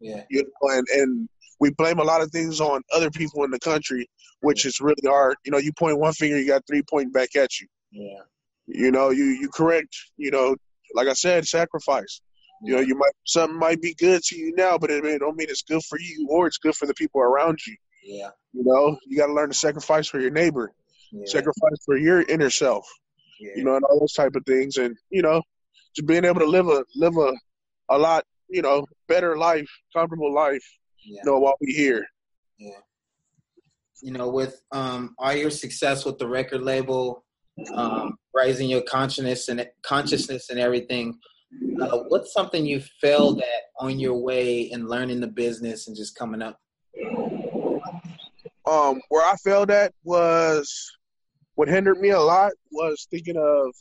Yeah. 0.00 0.22
You 0.30 0.44
know, 0.44 0.70
and 0.70 0.86
and 0.92 1.28
we 1.60 1.70
blame 1.70 1.98
a 1.98 2.04
lot 2.04 2.20
of 2.22 2.30
things 2.30 2.60
on 2.60 2.82
other 2.94 3.10
people 3.10 3.44
in 3.44 3.50
the 3.50 3.58
country, 3.58 4.08
which 4.40 4.64
is 4.66 4.80
really 4.80 5.02
hard. 5.06 5.36
You 5.44 5.52
know, 5.52 5.58
you 5.58 5.72
point 5.72 5.98
one 5.98 6.12
finger, 6.12 6.38
you 6.38 6.46
got 6.46 6.66
three 6.66 6.82
pointing 6.82 7.12
back 7.12 7.34
at 7.36 7.58
you. 7.60 7.66
Yeah. 7.90 8.20
You 8.66 8.90
know, 8.90 9.10
you 9.10 9.24
you 9.24 9.48
correct. 9.48 9.96
You 10.16 10.30
know, 10.30 10.56
like 10.94 11.08
I 11.08 11.14
said, 11.14 11.46
sacrifice. 11.46 12.20
You 12.62 12.74
know, 12.74 12.80
you 12.80 12.96
might 12.96 13.12
something 13.24 13.58
might 13.58 13.80
be 13.80 13.94
good 13.94 14.22
to 14.24 14.36
you 14.36 14.52
now, 14.56 14.76
but 14.78 14.90
it 14.90 15.02
may- 15.04 15.18
don't 15.18 15.36
mean 15.36 15.48
it's 15.48 15.62
good 15.62 15.82
for 15.84 15.98
you 16.00 16.26
or 16.28 16.46
it's 16.48 16.58
good 16.58 16.74
for 16.74 16.86
the 16.86 16.94
people 16.94 17.20
around 17.20 17.58
you. 17.66 17.76
Yeah. 18.02 18.30
You 18.52 18.64
know, 18.64 18.98
you 19.06 19.16
got 19.16 19.26
to 19.26 19.32
learn 19.32 19.48
to 19.50 19.54
sacrifice 19.56 20.08
for 20.08 20.18
your 20.20 20.30
neighbor, 20.30 20.72
Yeah. 21.12 21.26
sacrifice 21.26 21.78
for 21.84 21.96
your 21.96 22.22
inner 22.22 22.50
self. 22.50 22.86
yeah. 23.40 23.52
You 23.56 23.64
know, 23.64 23.76
and 23.76 23.84
all 23.84 24.00
those 24.00 24.12
type 24.12 24.34
of 24.34 24.44
things, 24.44 24.76
and 24.76 24.96
you 25.10 25.22
know, 25.22 25.40
just 25.94 26.06
being 26.06 26.24
able 26.24 26.40
to 26.40 26.46
live 26.46 26.66
a 26.68 26.84
live 26.96 27.16
a 27.16 27.32
a 27.90 27.96
lot, 27.98 28.24
you 28.48 28.60
know, 28.62 28.84
better 29.06 29.36
life, 29.38 29.70
comfortable 29.94 30.32
life. 30.34 30.64
Yeah. 31.08 31.22
You 31.24 31.30
know, 31.32 31.38
while 31.38 31.54
we 31.60 31.72
here. 31.72 32.06
Yeah. 32.58 32.80
You 34.02 34.12
know, 34.12 34.28
with 34.28 34.60
um, 34.72 35.14
all 35.18 35.32
your 35.32 35.50
success 35.50 36.04
with 36.04 36.18
the 36.18 36.28
record 36.28 36.62
label, 36.62 37.24
um, 37.74 38.16
raising 38.34 38.68
your 38.68 38.82
consciousness 38.82 39.48
and 39.48 39.66
consciousness 39.82 40.50
and 40.50 40.60
everything, 40.60 41.18
uh, 41.80 41.98
what's 42.08 42.32
something 42.32 42.64
you 42.64 42.80
failed 43.00 43.40
at 43.40 43.62
on 43.80 43.98
your 43.98 44.16
way 44.16 44.60
in 44.60 44.86
learning 44.86 45.20
the 45.20 45.26
business 45.26 45.88
and 45.88 45.96
just 45.96 46.16
coming 46.16 46.42
up? 46.42 46.58
um, 48.70 49.00
where 49.08 49.26
I 49.26 49.34
failed 49.42 49.70
at 49.70 49.92
was 50.04 50.92
what 51.54 51.68
hindered 51.68 51.98
me 51.98 52.10
a 52.10 52.20
lot 52.20 52.52
was 52.70 53.06
thinking 53.10 53.36
of 53.36 53.74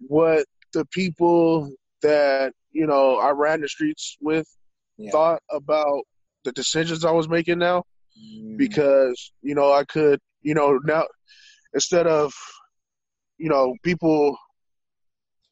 what 0.00 0.44
the 0.72 0.84
people 0.86 1.72
that 2.02 2.52
you 2.72 2.86
know 2.86 3.16
I 3.18 3.30
ran 3.30 3.60
the 3.60 3.68
streets 3.68 4.16
with 4.20 4.48
Yeah. 4.98 5.12
thought 5.12 5.42
about 5.50 6.02
the 6.44 6.52
decisions 6.52 7.04
I 7.04 7.10
was 7.12 7.28
making 7.28 7.58
now 7.58 7.84
Mm, 8.22 8.56
because 8.56 9.32
you 9.42 9.54
know 9.54 9.72
I 9.72 9.84
could 9.84 10.20
you 10.42 10.54
know 10.54 10.78
now 10.84 11.04
instead 11.72 12.06
of 12.06 12.32
you 13.38 13.48
know 13.48 13.74
people 13.82 14.36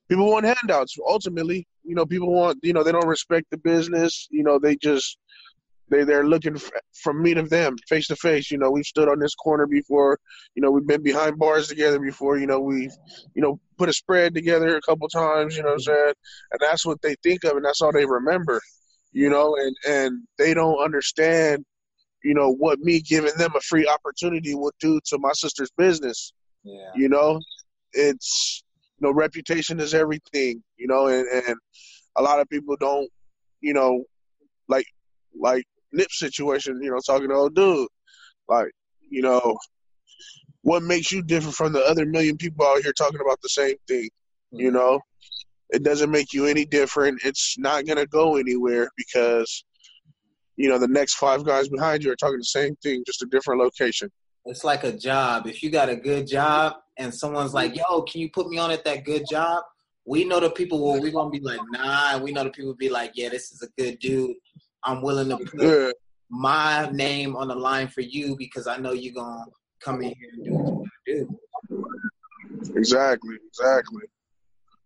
people 0.08 0.30
want 0.30 0.46
handouts. 0.46 0.96
Ultimately 1.08 1.66
you 1.84 1.94
know 1.94 2.06
people 2.06 2.32
want 2.32 2.58
you 2.62 2.72
know 2.72 2.84
they 2.84 2.92
don't 2.92 3.08
respect 3.08 3.46
the 3.50 3.58
business. 3.58 4.28
You 4.30 4.44
know 4.44 4.58
they 4.60 4.76
just 4.76 5.18
they 5.88 6.04
they're 6.04 6.26
looking 6.26 6.54
f- 6.54 6.70
from 7.02 7.20
me 7.20 7.34
to 7.34 7.42
them 7.42 7.76
face 7.88 8.06
to 8.08 8.16
face. 8.16 8.50
You 8.52 8.58
know 8.58 8.70
we've 8.70 8.86
stood 8.86 9.08
on 9.08 9.18
this 9.18 9.34
corner 9.34 9.66
before. 9.66 10.18
You 10.54 10.62
know 10.62 10.70
we've 10.70 10.86
been 10.86 11.02
behind 11.02 11.38
bars 11.38 11.66
together 11.66 11.98
before. 11.98 12.38
You 12.38 12.46
know 12.46 12.60
we've 12.60 12.94
you 13.34 13.42
know 13.42 13.58
put 13.76 13.88
a 13.88 13.92
spread 13.92 14.34
together 14.34 14.76
a 14.76 14.80
couple 14.82 15.08
times 15.08 15.56
you 15.56 15.64
know 15.64 15.70
what 15.70 15.74
i'm 15.74 15.80
saying? 15.80 16.14
And 16.52 16.60
that's 16.60 16.86
what 16.86 17.02
they 17.02 17.16
think 17.24 17.42
of 17.42 17.56
and 17.56 17.64
that's 17.64 17.80
all 17.80 17.92
they 17.92 18.06
remember 18.06 18.60
you 19.12 19.28
know 19.28 19.56
and 19.56 19.76
and 19.88 20.22
they 20.38 20.54
don't 20.54 20.82
understand 20.82 21.64
you 22.24 22.34
know 22.34 22.50
what 22.52 22.78
me 22.80 23.00
giving 23.00 23.34
them 23.36 23.52
a 23.56 23.60
free 23.60 23.86
opportunity 23.86 24.54
will 24.54 24.72
do 24.80 25.00
to 25.04 25.18
my 25.18 25.32
sister's 25.32 25.70
business. 25.76 26.32
Yeah. 26.64 26.90
you 26.94 27.08
know 27.08 27.40
it's 27.92 28.62
you 28.98 29.06
know 29.06 29.12
reputation 29.12 29.80
is 29.80 29.94
everything 29.94 30.62
you 30.76 30.86
know 30.86 31.08
and, 31.08 31.26
and 31.26 31.56
a 32.16 32.22
lot 32.22 32.38
of 32.40 32.48
people 32.48 32.76
don't 32.78 33.10
you 33.60 33.74
know 33.74 34.04
like 34.68 34.86
like 35.38 35.64
nip 35.92 36.10
situation 36.10 36.80
you 36.82 36.90
know 36.90 37.00
talking 37.04 37.28
to 37.28 37.34
old 37.34 37.54
dude. 37.54 37.88
Like 38.48 38.70
you 39.10 39.22
know 39.22 39.56
what 40.62 40.82
makes 40.82 41.10
you 41.10 41.22
different 41.22 41.56
from 41.56 41.72
the 41.72 41.80
other 41.80 42.06
million 42.06 42.36
people 42.36 42.64
out 42.64 42.82
here 42.82 42.92
talking 42.92 43.20
about 43.20 43.40
the 43.42 43.48
same 43.48 43.74
thing 43.88 44.08
you 44.52 44.68
mm-hmm. 44.68 44.76
know 44.76 45.00
it 45.72 45.82
doesn't 45.82 46.10
make 46.10 46.32
you 46.32 46.46
any 46.46 46.64
different 46.64 47.20
it's 47.24 47.56
not 47.58 47.86
going 47.86 47.98
to 47.98 48.06
go 48.06 48.36
anywhere 48.36 48.90
because 48.96 49.64
you 50.56 50.68
know 50.68 50.78
the 50.78 50.88
next 50.88 51.14
five 51.14 51.44
guys 51.44 51.68
behind 51.68 52.04
you 52.04 52.12
are 52.12 52.16
talking 52.16 52.38
the 52.38 52.44
same 52.44 52.76
thing 52.76 53.02
just 53.06 53.22
a 53.22 53.26
different 53.26 53.60
location 53.60 54.10
It's 54.44 54.64
like 54.64 54.84
a 54.84 54.92
job. 54.92 55.46
If 55.46 55.62
you 55.62 55.70
got 55.70 55.88
a 55.88 55.96
good 55.96 56.26
job 56.26 56.74
and 56.98 57.14
someone's 57.14 57.54
like, 57.54 57.76
"Yo, 57.76 58.02
can 58.02 58.20
you 58.20 58.28
put 58.30 58.48
me 58.48 58.58
on 58.58 58.70
at 58.70 58.84
that 58.84 59.04
good 59.04 59.24
job?" 59.30 59.62
We 60.04 60.24
know 60.24 60.40
the 60.40 60.50
people 60.50 60.84
where 60.84 61.00
we're 61.00 61.12
gonna 61.12 61.30
be 61.30 61.40
like, 61.40 61.60
"Nah." 61.70 62.14
and 62.14 62.24
We 62.24 62.32
know 62.32 62.44
the 62.44 62.50
people 62.50 62.74
be 62.74 62.88
like, 62.88 63.12
"Yeah, 63.14 63.28
this 63.28 63.52
is 63.52 63.62
a 63.62 63.68
good 63.80 63.98
dude. 64.00 64.36
I'm 64.84 65.00
willing 65.00 65.28
to 65.28 65.38
put 65.38 65.62
yeah 65.62 65.90
my 66.28 66.90
name 66.90 67.36
on 67.36 67.48
the 67.48 67.54
line 67.54 67.88
for 67.88 68.00
you 68.00 68.36
because 68.36 68.66
I 68.66 68.78
know 68.78 68.92
you're 68.92 69.14
gonna 69.14 69.44
come 69.84 70.02
in 70.02 70.12
here 70.18 70.30
and 70.34 70.44
do 70.44 70.52
what 70.54 70.88
you 71.06 71.14
do." 71.14 71.38
Exactly, 72.76 73.36
exactly. 73.46 74.06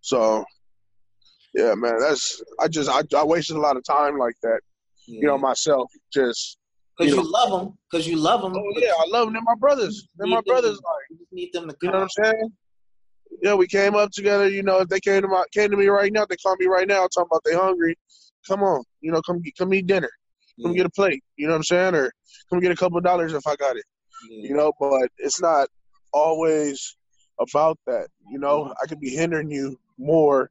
So, 0.00 0.44
yeah, 1.56 1.74
man, 1.74 1.98
that's 1.98 2.42
I 2.60 2.68
just 2.68 2.90
I, 2.90 3.02
I 3.16 3.24
wasted 3.24 3.56
a 3.56 3.60
lot 3.60 3.76
of 3.76 3.84
time 3.84 4.18
like 4.18 4.36
that. 4.42 4.60
Yeah. 5.06 5.20
You 5.20 5.26
know, 5.28 5.38
myself 5.38 5.90
just. 6.12 6.58
Cause 6.98 7.08
you 7.08 7.16
you, 7.16 7.30
love 7.30 7.50
them. 7.50 7.78
Cause 7.90 8.06
you 8.06 8.16
love 8.16 8.42
them. 8.42 8.54
Oh 8.56 8.72
yeah, 8.76 8.92
I 8.98 9.04
love 9.08 9.26
them. 9.26 9.34
They're 9.34 9.42
my 9.42 9.54
brothers. 9.54 10.08
They're 10.16 10.26
my 10.26 10.40
brothers. 10.46 10.76
Like, 10.76 11.04
You 11.10 11.18
just 11.18 11.32
need 11.32 11.52
them 11.52 11.68
to 11.68 11.76
you 11.82 11.90
know 11.90 11.98
what 11.98 12.10
I'm 12.18 12.24
saying? 12.24 12.52
Yeah, 13.42 13.54
we 13.54 13.66
came 13.66 13.94
up 13.94 14.12
together. 14.12 14.48
You 14.48 14.62
know, 14.62 14.78
if 14.78 14.88
they 14.88 15.00
came 15.00 15.22
to 15.22 15.28
my 15.28 15.44
came 15.52 15.70
to 15.70 15.76
me 15.76 15.88
right 15.88 16.12
now, 16.12 16.24
they 16.24 16.36
call 16.36 16.56
me 16.58 16.66
right 16.66 16.88
now, 16.88 17.06
talking 17.14 17.28
about 17.30 17.42
they 17.44 17.54
hungry. 17.54 17.96
Come 18.48 18.62
on, 18.62 18.82
you 19.00 19.12
know, 19.12 19.20
come 19.22 19.42
come 19.58 19.74
eat 19.74 19.86
dinner. 19.86 20.10
Come 20.62 20.72
Yeah, 20.72 20.78
get 20.78 20.86
a 20.86 20.90
plate. 20.90 21.22
You 21.36 21.46
know 21.46 21.52
what 21.52 21.58
I'm 21.58 21.64
saying? 21.64 21.94
Or 21.94 22.10
come 22.48 22.60
get 22.60 22.72
a 22.72 22.76
couple 22.76 22.96
of 22.96 23.04
dollars 23.04 23.34
if 23.34 23.46
I 23.46 23.56
got 23.56 23.76
it. 23.76 23.84
yeah. 24.30 24.48
you 24.48 24.54
know 24.54 24.72
but 24.78 25.10
it's 25.18 25.40
not 25.40 25.68
always 26.12 26.96
about 27.40 27.78
that 27.86 28.08
you 28.30 28.38
know 28.38 28.64
mm-hmm. 28.64 28.72
i 28.82 28.86
could 28.86 29.00
be 29.00 29.10
hindering 29.10 29.50
you 29.50 29.78
more 29.98 30.50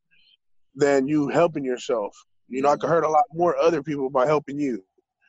than 0.75 1.07
you 1.07 1.29
helping 1.29 1.63
yourself 1.63 2.15
You 2.47 2.61
know, 2.61 2.69
I 2.69 2.77
could 2.77 2.89
hurt 2.89 3.03
a 3.03 3.09
lot 3.09 3.23
more 3.33 3.57
other 3.57 3.81
people 3.81 4.09
by 4.09 4.25
helping 4.25 4.59
you. 4.59 4.83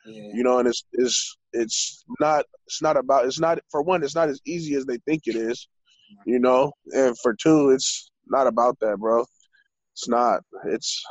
Yeah. 0.05 0.31
You 0.33 0.43
know, 0.43 0.59
and 0.59 0.67
it's 0.67 0.85
it's 0.93 1.37
it's 1.53 2.05
not 2.19 2.45
it's 2.65 2.81
not 2.81 2.95
about 2.97 3.25
it's 3.25 3.39
not 3.39 3.59
for 3.69 3.81
one 3.81 4.03
it's 4.03 4.15
not 4.15 4.29
as 4.29 4.39
easy 4.45 4.75
as 4.75 4.85
they 4.85 4.97
think 5.05 5.23
it 5.25 5.35
is. 5.35 5.67
You 6.25 6.39
know, 6.39 6.71
and 6.93 7.17
for 7.19 7.33
two, 7.33 7.71
it's 7.71 8.09
not 8.27 8.47
about 8.47 8.79
that, 8.79 8.97
bro. 8.97 9.25
It's 9.93 10.07
not. 10.07 10.41
It's 10.65 11.03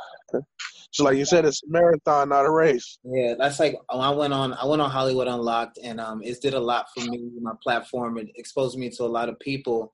like 0.99 1.17
you 1.17 1.25
said, 1.25 1.45
it's 1.45 1.61
a 1.63 1.69
marathon, 1.69 2.29
not 2.29 2.45
a 2.45 2.51
race. 2.51 2.97
Yeah, 3.03 3.35
that's 3.37 3.59
like 3.59 3.75
oh, 3.89 3.99
I 3.99 4.09
went 4.09 4.33
on 4.33 4.53
I 4.53 4.65
went 4.65 4.81
on 4.81 4.89
Hollywood 4.89 5.27
Unlocked 5.27 5.77
and 5.83 5.99
um 5.99 6.21
it 6.23 6.41
did 6.41 6.53
a 6.53 6.59
lot 6.59 6.87
for 6.95 7.01
me 7.01 7.29
my 7.41 7.51
platform. 7.61 8.17
It 8.17 8.29
exposed 8.35 8.77
me 8.77 8.89
to 8.91 9.03
a 9.03 9.05
lot 9.05 9.29
of 9.29 9.39
people. 9.39 9.93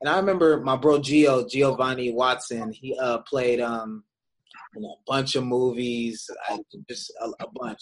And 0.00 0.08
I 0.08 0.16
remember 0.16 0.60
my 0.60 0.76
bro 0.76 0.98
Gio, 0.98 1.48
Giovanni 1.48 2.12
Watson, 2.12 2.72
he 2.72 2.96
uh 3.00 3.18
played 3.18 3.60
um 3.60 4.04
you 4.74 4.82
know, 4.82 4.88
a 4.88 5.02
bunch 5.06 5.36
of 5.36 5.44
movies, 5.44 6.28
I, 6.48 6.58
just 6.88 7.12
a, 7.20 7.26
a 7.44 7.46
bunch. 7.54 7.80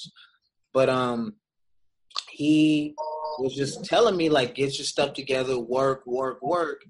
But 0.72 0.88
um 0.88 1.35
he 2.31 2.94
was 3.38 3.55
just 3.55 3.85
telling 3.85 4.16
me 4.16 4.29
like 4.29 4.55
get 4.55 4.79
your 4.79 4.85
stuff 4.87 5.14
together, 5.14 5.59
work, 5.59 6.07
work, 6.07 6.42
work. 6.42 6.83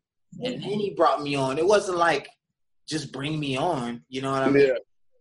And 0.42 0.54
then 0.54 0.60
he 0.62 0.90
brought 0.96 1.22
me 1.22 1.34
on. 1.34 1.58
It 1.58 1.66
wasn't 1.66 1.98
like 1.98 2.28
just 2.88 3.12
bring 3.12 3.38
me 3.38 3.56
on, 3.56 4.02
you 4.08 4.22
know 4.22 4.32
what 4.32 4.42
I 4.42 4.50
mean? 4.50 4.66
Yeah. 4.66 4.74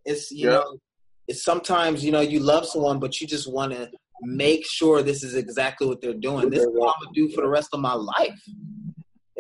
It's 0.06 0.32
you 0.32 0.48
Yeah. 0.48 0.56
know, 0.56 0.78
it's 1.28 1.44
sometimes 1.44 2.04
you 2.04 2.12
know 2.12 2.22
you 2.22 2.40
love 2.40 2.66
someone, 2.66 3.00
but 3.00 3.22
you 3.22 3.28
just 3.28 3.52
want 3.52 3.72
to 3.74 3.92
make 4.22 4.66
sure 4.66 5.02
this 5.02 5.24
is 5.24 5.36
exactly 5.36 5.88
what 5.88 6.02
they're 6.02 6.14
doing. 6.14 6.50
This 6.50 6.62
is 6.64 6.70
what 6.72 6.94
I'm 6.96 7.06
gonna 7.06 7.14
do 7.14 7.30
for 7.30 7.42
the 7.42 7.48
rest 7.50 7.70
of 7.74 7.80
my 7.80 7.94
life. 7.94 8.42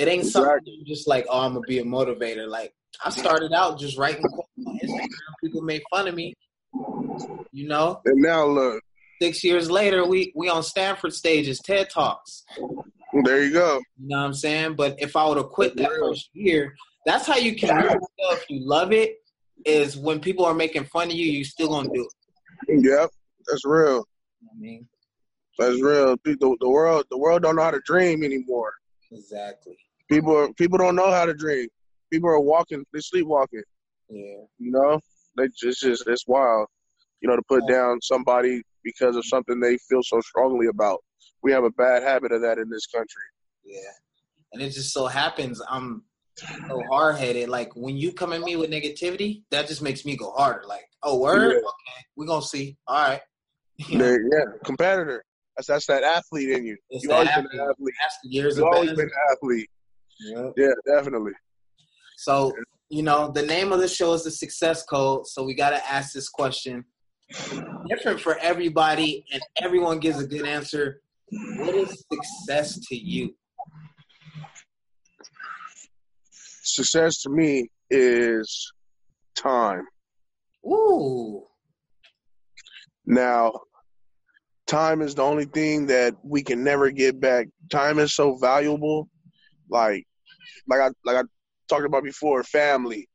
It 0.02 0.08
ain't 0.08 0.26
something 0.26 0.84
just 0.88 1.08
like, 1.08 1.28
oh, 1.30 1.42
I'm 1.42 1.54
gonna 1.54 1.68
be 1.68 1.78
a 1.78 1.84
motivator. 1.84 2.48
Like 2.48 2.74
I 3.06 3.12
started 3.12 3.54
out 3.54 3.78
just 3.78 4.00
writing 4.00 4.26
on 4.26 4.80
Instagram. 4.84 5.08
People 5.44 5.62
made 5.62 5.84
fun 5.92 6.08
of 6.08 6.16
me. 6.16 6.34
You 7.52 7.68
know, 7.68 8.02
And 8.06 8.20
now 8.20 8.48
look, 8.48 8.82
six 9.22 9.44
years 9.44 9.70
later, 9.70 10.04
we 10.04 10.34
we 10.36 10.50
on 10.50 10.64
Stanford 10.64 11.14
stages, 11.14 11.60
TED 11.60 11.92
talks. 11.92 12.44
there 13.26 13.44
you 13.44 13.54
go. 13.54 13.80
You 14.00 14.08
know 14.08 14.18
what 14.18 14.26
I'm 14.26 14.34
saying? 14.34 14.76
But 14.76 14.96
if 15.00 15.16
I 15.16 15.28
would 15.28 15.38
have 15.38 15.50
quit 15.50 15.76
that 15.76 15.84
That's 15.84 16.00
first 16.00 16.30
year, 16.34 16.74
that's 17.06 17.28
how 17.28 17.38
you 17.38 17.56
can 17.56 17.76
really 17.76 17.90
tell 17.90 18.32
if 18.32 18.50
you 18.50 18.66
love 18.66 18.92
it. 18.94 19.18
Is 19.66 19.96
when 19.96 20.20
people 20.20 20.46
are 20.46 20.56
making 20.56 20.86
fun 20.86 21.10
of 21.10 21.14
you, 21.14 21.28
you 21.32 21.44
still 21.44 21.70
gonna 21.70 21.90
do 21.94 22.10
it. 22.68 22.84
Yep, 22.84 23.12
that's 23.48 23.66
real. 23.66 23.86
You 23.88 24.48
know 24.48 24.52
I 24.52 24.60
mean, 24.60 24.88
That's 25.60 25.80
real. 25.80 26.16
The, 26.26 26.58
the 26.60 26.70
world, 26.70 27.06
the 27.12 27.20
world 27.20 27.44
don't 27.44 27.56
know 27.56 27.62
how 27.62 27.70
to 27.70 27.82
dream 27.86 28.24
anymore. 28.24 28.74
exactly. 29.12 29.78
People, 30.12 30.36
are, 30.38 30.54
people 30.54 30.78
don't 30.78 30.96
know 30.96 31.10
how 31.12 31.26
to 31.26 31.34
dream. 31.34 31.68
People 32.12 32.30
are 32.30 32.40
walking, 32.40 32.84
they 32.94 33.00
sleepwalking. 33.00 33.64
Yeah, 34.10 34.44
You 34.60 34.72
know, 34.72 35.00
they 35.38 35.48
just, 35.58 35.82
just 35.82 36.06
it's 36.08 36.28
wild. 36.28 36.68
You 37.22 37.30
know, 37.30 37.36
to 37.38 37.42
put 37.48 37.66
down 37.68 38.02
somebody 38.02 38.62
because 38.84 39.16
of 39.16 39.24
something 39.26 39.60
they 39.60 39.78
feel 39.90 40.02
so 40.04 40.20
strongly 40.22 40.68
about. 40.68 41.00
We 41.44 41.52
have 41.54 41.64
a 41.64 41.70
bad 41.72 42.04
habit 42.04 42.32
of 42.32 42.42
that 42.42 42.58
in 42.58 42.70
this 42.70 42.88
country. 42.88 43.24
yeah. 43.64 43.78
And 44.54 44.62
it 44.62 44.72
just 44.72 44.92
so 44.92 45.08
happens 45.08 45.62
I'm 45.70 46.04
so 46.68 46.84
hard 46.92 47.16
headed. 47.18 47.48
Like 47.48 47.74
when 47.76 47.96
you 47.96 48.12
come 48.12 48.34
at 48.34 48.42
me 48.42 48.58
with 48.58 48.70
negativity, 48.70 49.44
that 49.52 49.68
just 49.68 49.82
makes 49.82 50.04
me 50.04 50.18
go 50.18 50.32
harder. 50.32 50.64
Like, 50.68 50.84
oh, 51.04 51.20
word, 51.20 51.52
Yeah. 51.54 51.58
okay, 51.60 52.06
we're 52.18 52.26
gonna 52.26 52.42
see. 52.42 52.76
All 52.88 53.08
right. 53.10 53.22
Yeah, 53.90 54.44
competitor. 54.66 55.24
That's 55.56 55.68
that's 55.68 55.86
that 55.88 56.04
athlete 56.04 56.50
in 56.50 56.66
you. 56.66 56.76
It's 56.90 57.06
you 57.06 57.12
always 57.14 57.30
been 57.30 57.46
athlete. 57.46 57.62
an 57.62 57.70
athlete. 57.70 57.94
that's 58.02 58.18
years 58.24 58.58
You 58.58 58.66
of 58.68 58.74
always 58.74 58.90
been. 58.90 58.98
been 58.98 59.06
an 59.08 59.32
athlete. 59.32 59.70
Yeah, 60.24 60.74
definitely. 60.86 61.34
So, 62.18 62.54
you 62.90 63.04
know, 63.04 63.32
the 63.32 63.42
name 63.42 63.72
of 63.72 63.80
the 63.80 63.88
show 63.88 64.14
is 64.14 64.24
the 64.24 64.32
success 64.32 64.84
code. 64.84 65.26
So 65.28 65.44
we 65.44 65.54
got 65.56 65.72
to 65.72 65.92
ask 65.92 66.14
this 66.14 66.30
question. 66.30 66.86
Different 67.90 68.20
for 68.20 68.38
everybody, 68.40 69.26
and 69.32 69.42
everyone 69.62 70.00
gives 70.00 70.20
a 70.20 70.28
good 70.28 70.46
answer. 70.46 71.02
What 71.58 71.76
is 71.76 72.04
success 72.12 72.78
to 72.88 72.96
you? 72.96 73.34
Success 76.64 77.22
to 77.22 77.30
me 77.30 77.70
is 77.90 78.72
time. 79.36 79.84
Ooh, 80.66 81.44
Now, 83.06 83.54
time 84.68 85.02
is 85.02 85.16
the 85.16 85.24
only 85.24 85.46
thing 85.46 85.88
that 85.88 86.16
we 86.24 86.44
can 86.44 86.64
never 86.64 86.92
get 86.92 87.20
back. 87.20 87.48
Time 87.70 87.98
is 87.98 88.14
so 88.14 88.36
valuable. 88.36 89.10
Like, 89.70 90.06
like 90.68 90.80
I 90.82 90.90
like 91.06 91.18
I 91.18 91.24
talked 91.70 91.86
about 91.86 92.04
before, 92.04 92.44
family. 92.44 93.08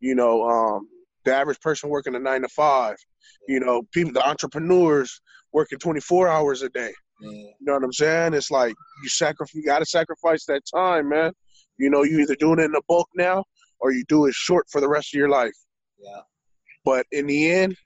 You 0.00 0.14
know, 0.14 0.42
um, 0.48 0.88
the 1.24 1.34
average 1.34 1.60
person 1.60 1.88
working 1.90 2.14
a 2.14 2.18
nine 2.18 2.42
to 2.42 2.48
five. 2.48 2.96
You 3.48 3.60
know, 3.60 3.82
people, 3.92 4.12
the 4.12 4.26
entrepreneurs 4.26 5.20
working 5.52 5.78
twenty 5.78 6.00
four 6.00 6.28
hours 6.28 6.62
a 6.62 6.68
day. 6.70 6.92
man. 7.20 7.32
You 7.32 7.54
know 7.66 7.74
what 7.74 7.84
I'm 7.84 7.92
saying? 7.92 8.34
It's 8.34 8.50
like 8.50 8.74
you 9.02 9.08
sacrifice. 9.08 9.54
You 9.54 9.64
got 9.64 9.78
to 9.78 9.86
sacrifice 9.86 10.44
that 10.46 10.62
time, 10.74 11.08
man. 11.08 11.32
You 11.78 11.90
know, 11.90 12.02
you 12.02 12.20
either 12.20 12.36
doing 12.36 12.58
it 12.58 12.64
in 12.64 12.72
the 12.72 12.82
bulk 12.88 13.08
now, 13.16 13.44
or 13.80 13.92
you 13.92 14.04
do 14.08 14.26
it 14.26 14.34
short 14.34 14.66
for 14.70 14.80
the 14.80 14.88
rest 14.88 15.14
of 15.14 15.18
your 15.18 15.28
life. 15.30 15.54
Yeah, 15.98 16.20
But 16.84 17.06
in 17.12 17.26
the 17.26 17.50
end, 17.50 17.76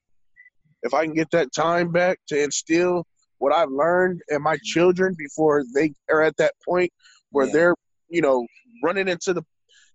if 0.83 0.95
I 0.95 1.05
can 1.05 1.15
get 1.15 1.31
that 1.31 1.53
time 1.53 1.91
back 1.93 2.19
to 2.29 2.43
instill 2.43 3.07
what 3.39 3.55
I've 3.55 3.71
learned 3.71 4.21
in 4.29 4.43
my 4.43 4.59
children 4.65 5.15
before 5.17 5.65
they 5.75 5.93
are 6.11 6.23
at 6.23 6.37
that 6.39 6.55
point 6.65 6.91
where 7.31 7.47
Yeah. 7.47 7.53
they're, 7.53 7.75
you 8.09 8.23
know, 8.23 8.47
running 8.83 9.09
into 9.09 9.35
the, 9.35 9.43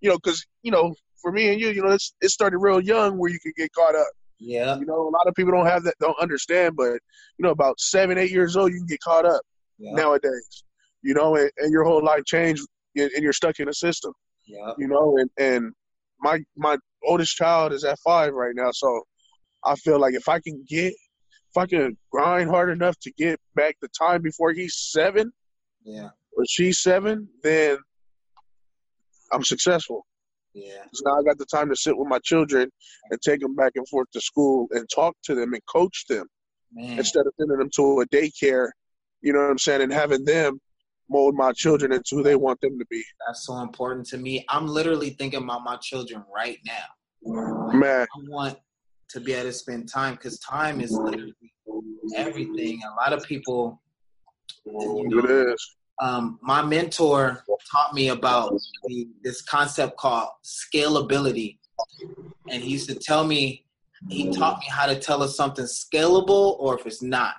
you 0.02 0.10
know, 0.10 0.18
because 0.18 0.46
you 0.62 0.72
know, 0.72 0.94
for 1.22 1.32
me 1.32 1.52
and 1.52 1.60
you, 1.60 1.70
you 1.70 1.82
know, 1.82 1.92
it's, 1.92 2.14
it 2.22 2.30
started 2.30 2.58
real 2.58 2.82
young 2.82 3.18
where 3.18 3.32
you 3.32 3.40
could 3.40 3.56
get 3.56 3.72
caught 3.74 3.96
up. 3.96 4.08
yeah, 4.40 4.78
You 4.78 4.86
know, 4.86 5.08
a 5.08 5.10
lot 5.10 5.28
of 5.28 5.34
people 5.36 5.54
don't 5.54 5.66
have 5.66 5.84
that, 5.84 5.96
don't 6.00 6.20
understand, 6.20 6.76
but 6.76 6.94
you 7.38 7.44
know, 7.44 7.52
about 7.52 7.80
seven, 7.80 8.18
eight 8.18 8.32
years 8.32 8.56
old, 8.58 8.72
you 8.72 8.80
can 8.80 8.88
get 8.88 9.00
caught 9.02 9.26
up 9.26 9.42
yeah, 9.78 9.94
nowadays. 9.94 10.64
You 11.02 11.14
know, 11.14 11.36
and, 11.36 11.52
and 11.58 11.72
your 11.72 11.84
whole 11.84 12.04
life 12.04 12.24
changed, 12.26 12.66
and 12.96 13.10
and 13.12 13.24
you're 13.24 13.34
stuck 13.34 13.60
in 13.60 13.70
a 13.70 13.74
system 13.74 14.14
yeah, 14.46 14.74
you 14.78 14.88
know, 14.88 15.18
and, 15.18 15.30
and 15.38 15.74
my 16.20 16.40
my 16.56 16.78
oldest 17.06 17.36
child 17.36 17.74
is 17.74 17.84
at 17.84 18.00
five 18.00 18.34
right 18.34 18.56
now, 18.56 18.72
so 18.72 19.04
I 19.64 19.76
feel 19.76 20.00
like 20.00 20.14
if 20.14 20.28
I 20.28 20.40
can 20.40 20.64
get 20.68 20.94
if 20.94 21.58
I 21.58 21.66
can 21.66 21.98
grind 22.12 22.50
hard 22.50 22.70
enough 22.70 22.98
to 23.02 23.12
get 23.18 23.40
back 23.56 23.78
the 23.82 23.90
time 23.90 24.22
before 24.22 24.52
he's 24.52 24.76
seven 24.76 25.32
yeah, 25.84 26.10
or 26.36 26.46
she's 26.48 26.80
seven, 26.80 27.28
then 27.44 27.78
I'm 29.34 29.44
successful. 29.44 30.06
yeah, 30.54 30.84
So 30.94 31.04
now 31.06 31.20
I 31.20 31.24
got 31.24 31.38
the 31.38 31.46
time 31.46 31.70
to 31.70 31.76
sit 31.76 31.98
with 31.98 32.08
my 32.08 32.20
children 32.20 32.70
and 33.10 33.22
take 33.22 33.42
them 33.42 33.56
back 33.56 33.74
and 33.76 33.88
forth 33.88 34.10
to 34.12 34.22
school 34.22 34.68
and 34.72 34.88
talk 34.94 35.16
to 35.26 35.36
them 35.36 35.54
and 35.54 35.62
coach 35.66 36.06
them 36.08 36.28
man. 36.74 37.00
instead 37.00 37.26
of 37.26 37.34
sending 37.40 37.58
them 37.58 37.70
to 37.76 38.02
a 38.02 38.08
daycare. 38.08 38.70
You 39.22 39.34
know 39.34 39.40
what 39.40 39.52
I'm 39.52 39.58
saying? 39.58 39.82
And 39.82 39.94
having 39.94 40.26
them 40.26 40.60
mold 41.10 41.36
my 41.36 41.52
children 41.54 41.92
into 41.92 42.16
who 42.16 42.24
they 42.24 42.36
want 42.36 42.60
them 42.62 42.78
to 42.80 42.86
be. 42.90 43.04
That's 43.28 43.46
so 43.46 43.60
important 43.60 44.06
to 44.08 44.18
me. 44.18 44.46
I'm 44.50 44.68
literally 44.68 45.12
thinking 45.12 45.44
about 45.44 45.64
my 45.64 45.78
children 45.78 46.24
right 46.34 46.60
now. 46.66 47.72
Man, 47.74 48.02
I 48.02 48.20
want 48.28 48.58
to 49.10 49.20
be 49.20 49.34
able 49.34 49.50
to 49.50 49.54
spend 49.54 49.90
time 49.90 50.16
because 50.16 50.40
time 50.40 50.82
is 50.82 50.92
literally 50.92 51.34
everything. 52.16 52.82
A 52.84 52.96
lot 53.02 53.14
of 53.14 53.24
people, 53.26 53.82
you 54.66 55.08
know, 55.10 55.20
it 55.20 55.50
is. 55.50 55.76
Um, 56.02 56.40
my 56.42 56.62
mentor 56.62 57.44
taught 57.72 57.94
me 57.94 58.10
about 58.10 58.60
the, 58.86 59.08
this 59.24 59.42
concept 59.42 59.98
called 59.98 60.30
scalability. 60.44 61.58
And 62.50 62.64
he 62.64 62.72
used 62.72 62.90
to 62.90 62.96
tell 62.96 63.24
me, 63.24 63.66
he 64.10 64.32
taught 64.32 64.60
me 64.60 64.66
how 64.70 64.86
to 64.86 65.00
tell 65.00 65.24
if 65.24 65.32
something's 65.32 65.86
scalable 65.86 66.60
or 66.60 66.78
if 66.78 66.86
it's 66.86 67.02
not. 67.02 67.36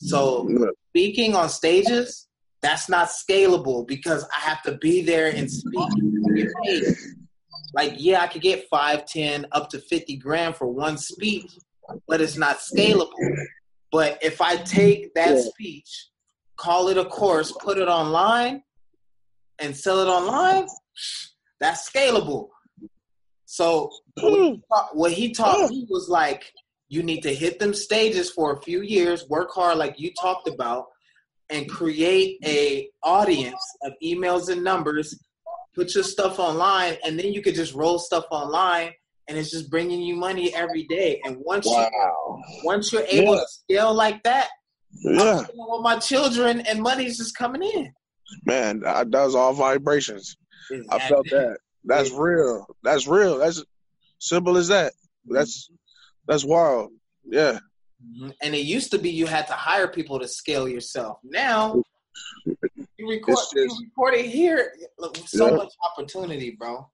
So 0.00 0.48
speaking 0.90 1.34
on 1.34 1.48
stages, 1.48 2.28
that's 2.62 2.88
not 2.88 3.08
scalable 3.08 3.86
because 3.86 4.26
I 4.34 4.40
have 4.40 4.62
to 4.62 4.78
be 4.78 5.02
there 5.02 5.28
and 5.34 5.50
speak 5.50 5.88
and 5.96 6.36
get 6.36 6.48
paid. 6.62 6.84
Like, 7.74 7.94
yeah, 7.96 8.22
I 8.22 8.28
could 8.28 8.42
get 8.42 8.68
five, 8.68 9.04
ten, 9.04 9.46
up 9.52 9.68
to 9.70 9.78
50 9.80 10.16
grand 10.16 10.56
for 10.56 10.68
one 10.68 10.96
speech, 10.96 11.50
but 12.06 12.20
it's 12.20 12.36
not 12.36 12.58
scalable. 12.58 13.12
But 13.92 14.18
if 14.22 14.40
I 14.40 14.56
take 14.56 15.12
that 15.14 15.38
speech, 15.38 16.08
call 16.56 16.88
it 16.88 16.98
a 16.98 17.04
course, 17.04 17.52
put 17.52 17.78
it 17.78 17.88
online, 17.88 18.62
and 19.58 19.76
sell 19.76 20.00
it 20.00 20.08
online, 20.08 20.66
that's 21.60 21.88
scalable. 21.88 22.48
So 23.46 23.90
what 24.20 24.32
he 24.32 24.50
hmm. 24.50 24.54
taught, 24.72 24.96
what 24.96 25.12
he 25.12 25.32
taught 25.32 25.68
hmm. 25.68 25.74
me 25.74 25.86
was 25.88 26.08
like, 26.08 26.52
you 26.88 27.02
need 27.02 27.22
to 27.22 27.34
hit 27.34 27.58
them 27.58 27.74
stages 27.74 28.30
for 28.30 28.52
a 28.52 28.62
few 28.62 28.82
years, 28.82 29.28
work 29.28 29.50
hard 29.52 29.78
like 29.78 29.98
you 29.98 30.12
talked 30.20 30.48
about, 30.48 30.86
and 31.50 31.68
create 31.68 32.38
a 32.44 32.88
audience 33.02 33.62
of 33.82 33.92
emails 34.02 34.48
and 34.48 34.62
numbers. 34.62 35.18
Put 35.74 35.94
your 35.94 36.04
stuff 36.04 36.38
online, 36.38 36.96
and 37.04 37.18
then 37.18 37.32
you 37.32 37.42
could 37.42 37.54
just 37.54 37.74
roll 37.74 37.98
stuff 37.98 38.26
online, 38.30 38.92
and 39.28 39.36
it's 39.36 39.50
just 39.50 39.70
bringing 39.70 40.02
you 40.02 40.14
money 40.14 40.54
every 40.54 40.84
day. 40.84 41.20
And 41.24 41.36
once 41.38 41.66
you 41.66 41.86
once 42.62 42.92
you're 42.92 43.06
able 43.08 43.34
Yeah. 43.34 43.40
to 43.40 43.46
scale 43.48 43.94
like 43.94 44.22
that, 44.22 44.50
Yeah, 45.02 45.42
with 45.54 45.82
my 45.82 45.98
children, 45.98 46.60
and 46.60 46.80
money's 46.80 47.18
just 47.18 47.36
coming 47.36 47.62
in. 47.62 47.92
man, 48.44 48.80
that 48.80 49.10
was 49.12 49.34
all 49.34 49.52
vibrations. 49.52 50.36
I 50.90 50.98
felt 50.98 51.26
that. 51.30 51.58
That's 51.84 52.10
real. 52.12 52.66
That's 52.82 53.06
real. 53.06 53.38
That's 53.38 53.62
simple 54.18 54.56
as 54.56 54.68
that. 54.68 54.92
That's 55.26 55.70
That's 56.26 56.44
wild. 56.44 56.92
Yeah. 57.24 57.58
Mm-hmm. 58.02 58.30
And 58.42 58.54
it 58.54 58.64
used 58.64 58.90
to 58.92 58.98
be 58.98 59.10
you 59.10 59.26
had 59.26 59.46
to 59.48 59.52
hire 59.52 59.88
people 59.88 60.18
to 60.18 60.28
scale 60.28 60.68
yourself. 60.68 61.18
Now 61.22 61.82
you 62.46 63.08
record, 63.08 63.36
just, 63.36 63.54
you 63.54 63.70
record 63.84 64.14
it 64.14 64.26
here. 64.26 64.72
So 65.26 65.50
yeah. 65.50 65.56
much 65.56 65.72
opportunity, 65.82 66.56
bro. 66.58 66.88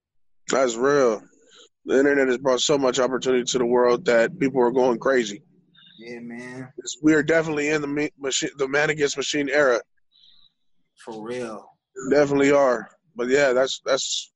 That's 0.51 0.75
real. 0.75 1.23
The 1.87 1.99
internet 1.99 2.29
has 2.29 2.39
brought 2.39 2.61
so 2.61 2.77
much 2.77 2.99
opportunity 2.99 3.45
to 3.45 3.59
the 3.59 3.67
world 3.67 4.05
that 4.05 4.39
people 4.39 4.61
are 4.61 4.71
going 4.71 4.99
crazy. 4.99 5.43
Yeah, 6.01 6.21
man. 6.21 6.73
We 7.03 7.13
are 7.13 7.23
definitely 7.23 7.69
in 7.69 7.83
the 7.83 8.11
machine, 8.19 8.49
the 8.57 8.67
man 8.67 8.89
against 8.89 9.19
machine 9.19 9.51
era. 9.51 9.83
For 11.05 11.23
real. 11.23 11.71
Definitely 12.11 12.53
are. 12.53 12.89
But 13.15 13.29
yeah, 13.29 13.53
that's 13.53 13.83
that's 13.85 14.33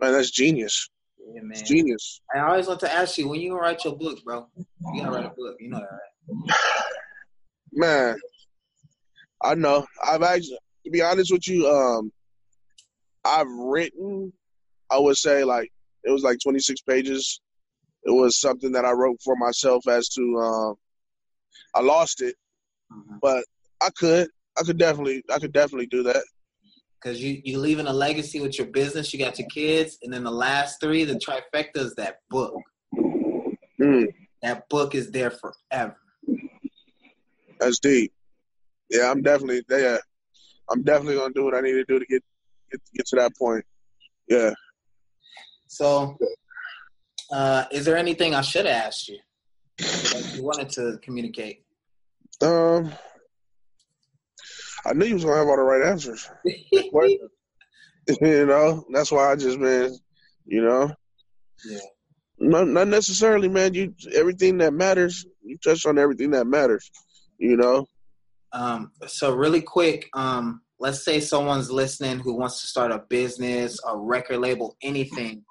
man, 0.00 0.10
that's 0.10 0.32
genius. 0.32 0.90
Yeah, 1.32 1.42
man. 1.42 1.52
It's 1.52 1.62
genius. 1.62 2.20
I 2.34 2.40
always 2.40 2.66
want 2.66 2.80
to 2.80 2.92
ask 2.92 3.16
you 3.16 3.28
when 3.28 3.40
you 3.40 3.50
gonna 3.50 3.62
write 3.62 3.84
your 3.84 3.96
book, 3.96 4.24
bro. 4.24 4.48
You 4.56 5.02
gotta 5.02 5.12
write 5.12 5.26
a 5.26 5.28
book. 5.28 5.56
You 5.60 5.70
know 5.70 5.78
that, 5.78 6.48
right? 6.48 6.56
Man, 7.72 8.16
I 9.40 9.54
know. 9.54 9.86
I've 10.04 10.22
actually, 10.22 10.58
to 10.84 10.90
be 10.90 11.02
honest 11.02 11.32
with 11.32 11.46
you, 11.46 11.68
um, 11.68 12.10
I've 13.24 13.50
written. 13.50 14.32
I 14.90 14.98
would 14.98 15.16
say 15.16 15.44
like 15.44 15.70
it 16.02 16.10
was 16.10 16.24
like 16.24 16.38
26 16.42 16.80
pages. 16.82 17.40
It 18.02 18.10
was 18.10 18.40
something 18.40 18.72
that 18.72 18.84
I 18.84 18.90
wrote 18.90 19.18
for 19.22 19.36
myself 19.36 19.86
as 19.86 20.08
to. 20.08 20.38
Um, 20.38 20.74
I 21.74 21.80
lost 21.80 22.22
it, 22.22 22.34
mm-hmm. 22.92 23.16
but 23.20 23.44
I 23.80 23.90
could. 23.98 24.28
I 24.58 24.62
could 24.62 24.78
definitely. 24.78 25.22
I 25.32 25.38
could 25.38 25.52
definitely 25.52 25.86
do 25.86 26.02
that 26.04 26.22
because 27.04 27.22
you 27.22 27.40
you 27.44 27.58
leaving 27.58 27.86
a 27.86 27.92
legacy 27.92 28.40
with 28.40 28.58
your 28.58 28.68
business. 28.68 29.12
You 29.12 29.18
got 29.18 29.38
your 29.38 29.48
kids, 29.48 29.98
and 30.02 30.12
then 30.12 30.24
the 30.24 30.30
last 30.30 30.80
three, 30.80 31.04
the 31.04 31.14
trifecta 31.14 31.76
is 31.76 31.94
that 31.96 32.16
book. 32.30 32.54
Mm. 33.80 34.06
That 34.42 34.68
book 34.68 34.94
is 34.94 35.10
there 35.10 35.30
forever. 35.30 35.96
That's 37.60 37.78
deep. 37.78 38.12
Yeah, 38.90 39.10
I'm 39.10 39.22
definitely 39.22 39.62
yeah. 39.70 39.98
I'm 40.70 40.82
definitely 40.82 41.16
gonna 41.16 41.34
do 41.34 41.44
what 41.44 41.54
I 41.54 41.60
need 41.60 41.72
to 41.72 41.84
do 41.84 41.98
to 41.98 42.06
get 42.06 42.22
get, 42.70 42.80
get 42.94 43.06
to 43.06 43.16
that 43.16 43.36
point. 43.36 43.64
Yeah. 44.28 44.52
So, 45.68 46.16
uh, 47.32 47.64
is 47.70 47.84
there 47.84 47.96
anything 47.96 48.34
I 48.34 48.40
should 48.40 48.66
have 48.66 48.86
asked 48.86 49.08
you 49.08 49.18
you 50.36 50.44
wanted 50.44 50.70
to 50.70 50.98
communicate? 51.02 51.64
Um, 52.42 52.92
I 54.84 54.92
knew 54.92 55.06
you 55.06 55.14
was 55.14 55.24
gonna 55.24 55.36
have 55.36 55.46
all 55.46 55.56
the 55.56 55.62
right 55.62 55.86
answers. 55.86 56.28
you 58.20 58.46
know, 58.46 58.84
that's 58.92 59.10
why 59.10 59.32
I 59.32 59.36
just 59.36 59.58
been, 59.58 59.96
you 60.46 60.62
know. 60.62 60.92
Yeah. 61.66 61.78
Not 62.38 62.68
not 62.68 62.88
necessarily, 62.88 63.48
man. 63.48 63.74
You 63.74 63.94
everything 64.12 64.58
that 64.58 64.74
matters. 64.74 65.24
You 65.42 65.56
touched 65.58 65.86
on 65.86 65.98
everything 65.98 66.30
that 66.32 66.46
matters. 66.46 66.90
You 67.38 67.56
know. 67.56 67.86
Um. 68.52 68.92
So 69.06 69.34
really 69.34 69.62
quick. 69.62 70.08
Um. 70.14 70.60
Let's 70.80 71.04
say 71.04 71.20
someone's 71.20 71.70
listening 71.70 72.18
who 72.18 72.34
wants 72.34 72.60
to 72.60 72.66
start 72.66 72.90
a 72.90 72.98
business, 73.08 73.78
a 73.88 73.96
record 73.96 74.38
label, 74.38 74.76
anything. 74.82 75.44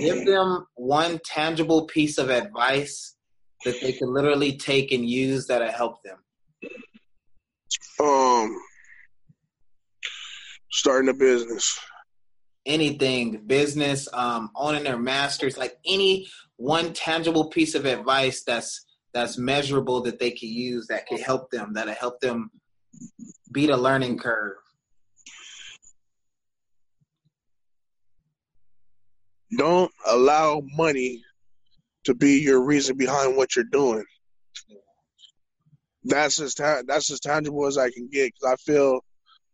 Give 0.00 0.24
them 0.24 0.66
one 0.74 1.20
tangible 1.24 1.86
piece 1.86 2.18
of 2.18 2.30
advice 2.30 3.14
that 3.64 3.80
they 3.80 3.92
can 3.92 4.12
literally 4.12 4.56
take 4.56 4.92
and 4.92 5.08
use 5.08 5.46
that'll 5.46 5.68
help 5.70 6.02
them. 6.02 6.18
Um, 8.00 8.56
starting 10.70 11.08
a 11.10 11.14
business. 11.14 11.78
Anything, 12.66 13.42
business, 13.46 14.08
um, 14.12 14.50
owning 14.54 14.84
their 14.84 14.98
masters, 14.98 15.56
like 15.56 15.78
any 15.86 16.28
one 16.56 16.92
tangible 16.92 17.48
piece 17.48 17.74
of 17.74 17.86
advice 17.86 18.42
that's 18.44 18.84
that's 19.14 19.38
measurable 19.38 20.02
that 20.02 20.18
they 20.18 20.30
can 20.30 20.50
use 20.50 20.86
that 20.88 21.06
can 21.06 21.18
help 21.18 21.50
them, 21.50 21.72
that'll 21.72 21.94
help 21.94 22.20
them 22.20 22.50
beat 23.52 23.70
a 23.70 23.76
learning 23.76 24.18
curve. 24.18 24.56
Don't 29.56 29.90
allow 30.06 30.62
money 30.76 31.24
to 32.08 32.14
be 32.14 32.40
your 32.40 32.62
reason 32.64 32.96
behind 32.96 33.36
what 33.36 33.54
you're 33.54 33.64
doing 33.70 34.04
that's 36.04 36.40
as 36.40 36.54
ta- 36.54 36.82
that's 36.86 37.10
as 37.10 37.20
tangible 37.20 37.66
as 37.66 37.78
I 37.78 37.90
can 37.90 38.08
get 38.10 38.32
because 38.32 38.52
I 38.52 38.56
feel 38.56 39.04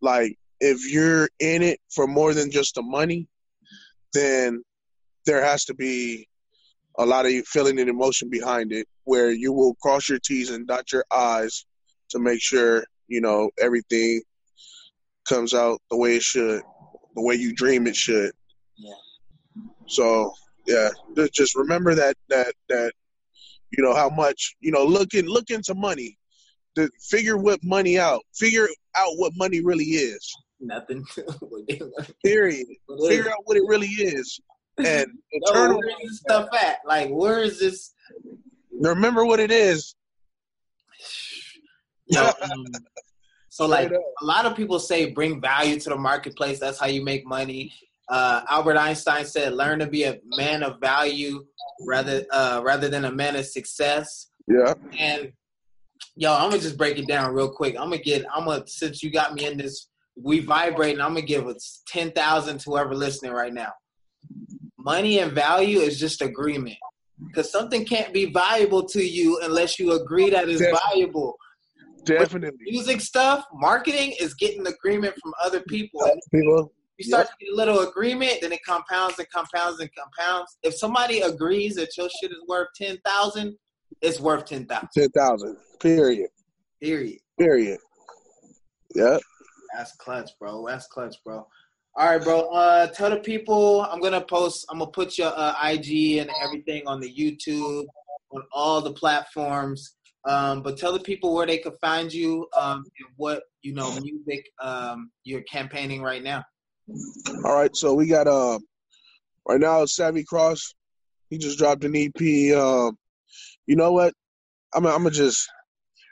like 0.00 0.36
if 0.60 0.90
you're 0.90 1.28
in 1.40 1.62
it 1.62 1.80
for 1.90 2.06
more 2.06 2.34
than 2.34 2.50
just 2.50 2.74
the 2.74 2.82
money, 2.82 3.28
then 4.12 4.62
there 5.26 5.44
has 5.44 5.64
to 5.66 5.74
be 5.74 6.28
a 6.98 7.04
lot 7.04 7.26
of 7.26 7.32
feeling 7.46 7.80
and 7.80 7.90
emotion 7.90 8.30
behind 8.30 8.72
it 8.72 8.86
where 9.04 9.30
you 9.30 9.52
will 9.52 9.74
cross 9.82 10.08
your 10.08 10.20
T's 10.20 10.50
and 10.50 10.66
dot 10.66 10.92
your 10.92 11.04
I's 11.10 11.66
to 12.10 12.18
make 12.18 12.40
sure, 12.40 12.84
you 13.08 13.20
know, 13.20 13.50
everything 13.60 14.22
comes 15.28 15.54
out 15.54 15.80
the 15.90 15.96
way 15.96 16.16
it 16.16 16.22
should, 16.22 16.62
the 17.16 17.22
way 17.22 17.34
you 17.34 17.52
dream 17.54 17.86
it 17.86 17.96
should. 17.96 18.32
Yeah. 18.76 18.94
So 19.88 20.32
yeah, 20.66 20.90
just 21.32 21.54
remember 21.54 21.94
that 21.94 22.16
that 22.28 22.54
that 22.68 22.92
you 23.70 23.82
know 23.82 23.94
how 23.94 24.08
much 24.08 24.56
you 24.60 24.72
know 24.72 24.84
look 24.84 25.14
in 25.14 25.26
look 25.26 25.50
into 25.50 25.74
money 25.74 26.18
to 26.76 26.90
figure 27.00 27.36
what 27.36 27.60
money 27.62 27.98
out. 27.98 28.22
Figure 28.34 28.68
out 28.96 29.12
what 29.16 29.32
money 29.36 29.60
really 29.60 29.84
is. 29.84 30.34
Nothing. 30.60 31.04
Period. 32.24 32.66
figure 33.08 33.30
out 33.30 33.38
what 33.44 33.56
it 33.56 33.64
really 33.66 33.88
is. 33.88 34.40
And 34.78 35.06
no, 35.52 35.76
where 35.76 35.88
is 35.88 35.96
this 36.02 36.18
stuff 36.18 36.48
at? 36.60 36.78
Like, 36.84 37.10
where 37.10 37.40
is 37.40 37.60
this? 37.60 37.92
Remember 38.72 39.24
what 39.24 39.40
it 39.40 39.50
is. 39.50 39.94
Yo, 42.06 42.22
um, 42.42 42.66
so 43.48 43.66
like 43.66 43.90
a 43.90 44.24
lot 44.24 44.46
of 44.46 44.56
people 44.56 44.78
say 44.78 45.10
bring 45.10 45.40
value 45.40 45.78
to 45.80 45.88
the 45.88 45.96
marketplace. 45.96 46.58
That's 46.58 46.78
how 46.78 46.86
you 46.86 47.02
make 47.02 47.26
money. 47.26 47.72
Uh, 48.08 48.42
Albert 48.48 48.76
Einstein 48.76 49.24
said, 49.24 49.54
"Learn 49.54 49.78
to 49.78 49.86
be 49.86 50.04
a 50.04 50.18
man 50.36 50.62
of 50.62 50.80
value 50.80 51.44
rather 51.86 52.24
uh, 52.30 52.60
rather 52.64 52.88
than 52.88 53.04
a 53.04 53.12
man 53.12 53.36
of 53.36 53.46
success." 53.46 54.30
Yeah. 54.46 54.74
And 54.98 55.32
yo, 56.16 56.34
I'm 56.34 56.50
gonna 56.50 56.60
just 56.60 56.76
break 56.76 56.98
it 56.98 57.08
down 57.08 57.32
real 57.34 57.50
quick. 57.50 57.76
I'm 57.76 57.90
gonna 57.90 57.98
get, 57.98 58.26
I'm 58.34 58.44
gonna 58.44 58.66
since 58.66 59.02
you 59.02 59.10
got 59.10 59.34
me 59.34 59.46
in 59.46 59.56
this, 59.56 59.88
we 60.20 60.40
vibrating. 60.40 61.00
I'm 61.00 61.14
gonna 61.14 61.22
give 61.22 61.46
it 61.46 61.62
ten 61.86 62.10
thousand 62.12 62.58
to 62.58 62.70
whoever 62.70 62.94
listening 62.94 63.32
right 63.32 63.52
now. 63.52 63.72
Money 64.78 65.20
and 65.20 65.32
value 65.32 65.78
is 65.78 65.98
just 65.98 66.20
agreement, 66.20 66.76
because 67.26 67.50
something 67.50 67.86
can't 67.86 68.12
be 68.12 68.26
valuable 68.26 68.86
to 68.88 69.02
you 69.02 69.40
unless 69.42 69.78
you 69.78 69.92
agree 69.92 70.28
that 70.28 70.48
it's 70.48 70.60
Definitely. 70.60 70.80
valuable. 70.90 71.36
Definitely. 72.04 72.58
music 72.66 73.00
stuff, 73.00 73.46
marketing 73.54 74.14
is 74.20 74.34
getting 74.34 74.66
agreement 74.66 75.14
from 75.22 75.32
other 75.42 75.62
people. 75.62 76.02
People. 76.30 76.70
You 77.04 77.10
start 77.10 77.26
yep. 77.26 77.38
to 77.38 77.44
get 77.44 77.52
a 77.52 77.56
little 77.56 77.88
agreement, 77.88 78.38
then 78.40 78.52
it 78.52 78.64
compounds 78.64 79.18
and 79.18 79.28
compounds 79.30 79.80
and 79.80 79.90
compounds. 79.94 80.56
If 80.62 80.74
somebody 80.74 81.20
agrees 81.20 81.74
that 81.74 81.96
your 81.96 82.08
shit 82.20 82.30
is 82.30 82.42
worth 82.48 82.68
ten 82.74 82.98
thousand, 83.04 83.56
it's 84.00 84.20
worth 84.20 84.46
ten 84.46 84.64
thousand. 84.64 84.88
Ten 84.96 85.08
thousand. 85.10 85.56
Period. 85.80 86.28
Period. 86.80 87.18
Period. 87.38 87.78
Yep. 88.94 89.20
That's 89.76 89.94
clutch, 89.96 90.30
bro. 90.40 90.64
That's 90.66 90.86
clutch, 90.86 91.16
bro. 91.24 91.46
All 91.96 92.10
right, 92.10 92.22
bro. 92.22 92.48
Uh, 92.48 92.86
tell 92.88 93.10
the 93.10 93.18
people 93.18 93.82
I'm 93.82 94.00
gonna 94.00 94.24
post. 94.24 94.66
I'm 94.70 94.78
gonna 94.78 94.90
put 94.90 95.18
your 95.18 95.32
uh, 95.36 95.54
IG 95.62 96.18
and 96.18 96.30
everything 96.42 96.84
on 96.86 97.00
the 97.00 97.12
YouTube, 97.12 97.84
on 98.30 98.42
all 98.52 98.80
the 98.80 98.92
platforms. 98.92 99.94
Um, 100.26 100.62
but 100.62 100.78
tell 100.78 100.92
the 100.92 101.00
people 101.00 101.34
where 101.34 101.46
they 101.46 101.58
could 101.58 101.74
find 101.82 102.12
you 102.12 102.48
um, 102.58 102.78
and 102.98 103.08
what 103.16 103.42
you 103.62 103.74
know 103.74 103.90
music 104.00 104.46
um, 104.60 105.10
you're 105.24 105.42
campaigning 105.42 106.02
right 106.02 106.22
now. 106.22 106.42
All 106.88 107.54
right, 107.54 107.74
so 107.74 107.94
we 107.94 108.06
got 108.06 108.28
um 108.28 108.60
right 109.48 109.60
now 109.60 109.84
Savvy 109.86 110.24
Cross. 110.24 110.74
He 111.30 111.38
just 111.38 111.58
dropped 111.58 111.84
an 111.84 111.96
EP. 111.96 112.56
Um, 112.56 112.98
you 113.66 113.76
know 113.76 113.92
what? 113.92 114.12
I'm 114.74 114.86
I'm 114.86 114.98
gonna 114.98 115.10
just 115.10 115.48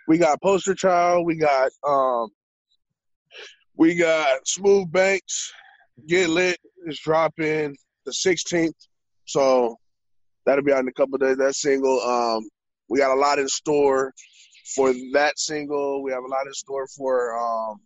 we 0.08 0.18
got 0.18 0.40
Poster 0.40 0.74
Child, 0.74 1.26
we 1.26 1.36
got 1.36 1.70
um 1.86 2.28
we 3.76 3.94
got 3.94 4.46
Smooth 4.46 4.90
Banks, 4.90 5.52
Get 6.06 6.30
Lit 6.30 6.58
is 6.86 6.98
dropping 7.00 7.76
the 8.04 8.12
16th, 8.12 8.72
so 9.24 9.76
that'll 10.44 10.64
be 10.64 10.72
out 10.72 10.80
in 10.80 10.88
a 10.88 10.92
couple 10.92 11.18
days. 11.18 11.36
That 11.36 11.54
single, 11.54 12.00
um, 12.00 12.48
we 12.88 12.98
got 12.98 13.16
a 13.16 13.20
lot 13.20 13.38
in 13.38 13.48
store 13.48 14.12
for 14.74 14.92
that 15.12 15.38
single. 15.38 16.02
We 16.02 16.12
have 16.12 16.24
a 16.24 16.28
lot 16.28 16.46
in 16.46 16.52
store 16.54 16.86
for 16.96 17.38
um, 17.38 17.80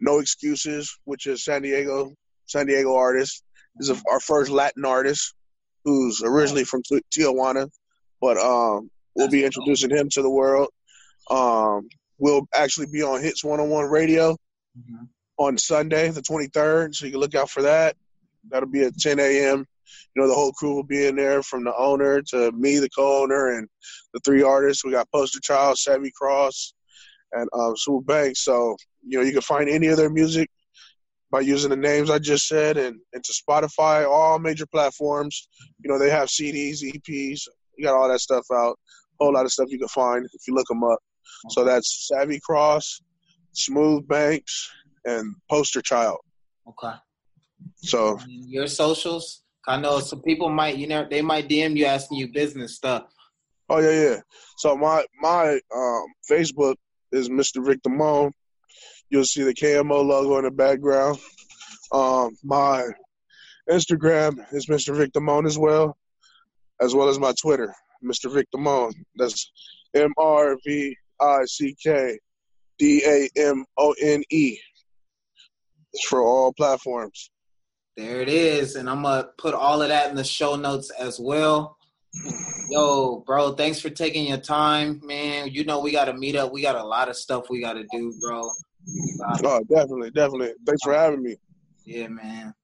No 0.00 0.18
Excuses, 0.18 0.98
which 1.04 1.26
is 1.26 1.44
San 1.44 1.62
Diego 1.62 2.12
San 2.46 2.66
Diego 2.66 2.96
artist. 2.96 3.44
This 3.76 3.90
is 3.90 4.02
our 4.10 4.20
first 4.20 4.50
Latin 4.50 4.84
artist 4.84 5.34
who's 5.84 6.22
originally 6.22 6.64
from 6.64 6.82
Tijuana, 6.82 7.68
but 8.20 8.36
um, 8.36 8.90
we'll 9.14 9.28
be 9.28 9.44
introducing 9.44 9.90
him 9.90 10.08
to 10.10 10.22
the 10.22 10.30
world. 10.30 10.68
Um, 11.30 11.88
we'll 12.18 12.46
actually 12.54 12.86
be 12.92 13.02
on 13.02 13.22
Hits 13.22 13.44
101 13.44 13.86
Radio 13.86 14.32
mm-hmm. 14.32 15.04
on 15.38 15.56
Sunday, 15.58 16.10
the 16.10 16.22
23rd, 16.22 16.94
so 16.94 17.06
you 17.06 17.12
can 17.12 17.20
look 17.20 17.34
out 17.34 17.50
for 17.50 17.62
that. 17.62 17.96
That'll 18.48 18.68
be 18.68 18.82
at 18.82 18.98
10 18.98 19.20
a.m. 19.20 19.66
You 20.14 20.22
know, 20.22 20.28
the 20.28 20.34
whole 20.34 20.52
crew 20.52 20.74
will 20.74 20.82
be 20.82 21.06
in 21.06 21.16
there 21.16 21.42
from 21.42 21.64
the 21.64 21.74
owner 21.76 22.20
to 22.30 22.52
me, 22.52 22.78
the 22.78 22.90
co-owner, 22.90 23.56
and 23.56 23.68
the 24.12 24.20
three 24.24 24.42
artists. 24.42 24.84
We 24.84 24.92
got 24.92 25.10
Poster 25.12 25.40
Child, 25.40 25.78
Savvy 25.78 26.12
Cross, 26.14 26.74
and 27.32 27.48
um, 27.52 27.76
Sue 27.76 28.02
Banks. 28.06 28.44
So 28.44 28.76
you 29.06 29.18
know, 29.18 29.24
you 29.24 29.32
can 29.32 29.40
find 29.42 29.68
any 29.68 29.88
of 29.88 29.96
their 29.96 30.10
music 30.10 30.50
by 31.30 31.40
using 31.40 31.70
the 31.70 31.76
names 31.76 32.10
I 32.10 32.18
just 32.18 32.46
said, 32.48 32.76
and 32.76 32.98
into 33.12 33.32
Spotify, 33.32 34.08
all 34.08 34.38
major 34.38 34.66
platforms. 34.66 35.48
You 35.82 35.90
know, 35.90 35.98
they 35.98 36.10
have 36.10 36.28
CDs, 36.28 36.82
EPs. 36.82 37.42
You 37.76 37.84
got 37.84 37.94
all 37.94 38.08
that 38.08 38.20
stuff 38.20 38.44
out. 38.52 38.78
A 39.20 39.24
whole 39.24 39.34
lot 39.34 39.44
of 39.44 39.52
stuff 39.52 39.68
you 39.70 39.78
can 39.78 39.88
find 39.88 40.24
if 40.24 40.42
you 40.48 40.54
look 40.54 40.66
them 40.66 40.82
up. 40.82 40.98
So 41.50 41.64
that's 41.64 42.08
Savvy 42.12 42.40
Cross, 42.40 43.00
Smooth 43.52 44.06
Banks, 44.08 44.70
and 45.04 45.34
Poster 45.48 45.80
Child. 45.80 46.18
Okay. 46.68 46.96
So 47.76 48.18
your 48.26 48.66
socials. 48.66 49.42
I 49.68 49.78
know 49.78 50.00
some 50.00 50.22
people 50.22 50.48
might, 50.48 50.76
you 50.76 50.86
know, 50.86 51.06
they 51.08 51.20
might 51.20 51.48
DM 51.48 51.76
you 51.76 51.84
asking 51.84 52.18
you 52.18 52.32
business 52.32 52.76
stuff. 52.76 53.04
Oh 53.68 53.78
yeah, 53.78 54.10
yeah. 54.10 54.20
So 54.56 54.76
my 54.76 55.04
my 55.20 55.60
um, 55.74 56.06
Facebook 56.28 56.74
is 57.12 57.28
Mr. 57.28 57.64
Vick 57.64 57.80
Damone. 57.82 58.32
You'll 59.10 59.24
see 59.24 59.42
the 59.42 59.54
KMO 59.54 60.04
logo 60.04 60.38
in 60.38 60.44
the 60.44 60.50
background. 60.50 61.18
Um, 61.92 62.36
my 62.44 62.86
Instagram 63.68 64.44
is 64.52 64.66
Mr. 64.66 64.96
Vick 64.96 65.12
Damone 65.12 65.46
as 65.46 65.58
well, 65.58 65.96
as 66.80 66.94
well 66.94 67.08
as 67.08 67.18
my 67.18 67.32
Twitter, 67.40 67.74
Mr. 68.04 68.32
Vick 68.32 68.46
Damone. 68.54 68.94
That's 69.16 69.50
M 69.94 70.12
R 70.16 70.56
V 70.64 70.96
I 71.20 71.44
C 71.46 71.76
K 71.82 72.18
D 72.78 73.02
A 73.04 73.28
M 73.36 73.64
O 73.76 73.94
N 74.00 74.22
E. 74.30 74.58
It's 75.92 76.06
for 76.06 76.22
all 76.22 76.52
platforms. 76.52 77.30
There 77.96 78.20
it 78.20 78.28
is. 78.28 78.76
And 78.76 78.88
I'm 78.88 79.02
going 79.02 79.24
to 79.24 79.28
put 79.36 79.54
all 79.54 79.82
of 79.82 79.88
that 79.88 80.10
in 80.10 80.16
the 80.16 80.24
show 80.24 80.54
notes 80.54 80.90
as 80.90 81.18
well. 81.18 81.76
Yo, 82.70 83.22
bro, 83.26 83.54
thanks 83.54 83.80
for 83.80 83.90
taking 83.90 84.26
your 84.26 84.38
time, 84.38 85.00
man. 85.04 85.48
You 85.48 85.64
know 85.64 85.80
we 85.80 85.92
got 85.92 86.06
to 86.06 86.14
meet 86.14 86.36
up. 86.36 86.52
We 86.52 86.62
got 86.62 86.76
a 86.76 86.84
lot 86.84 87.08
of 87.08 87.16
stuff 87.16 87.50
we 87.50 87.60
got 87.60 87.74
to 87.74 87.84
do, 87.92 88.14
bro. 88.20 88.48
Oh, 89.44 89.62
definitely, 89.64 90.10
definitely. 90.10 90.52
Thanks 90.66 90.82
for 90.82 90.94
having 90.94 91.22
me. 91.22 91.36
Yeah, 91.84 92.08
man. 92.08 92.54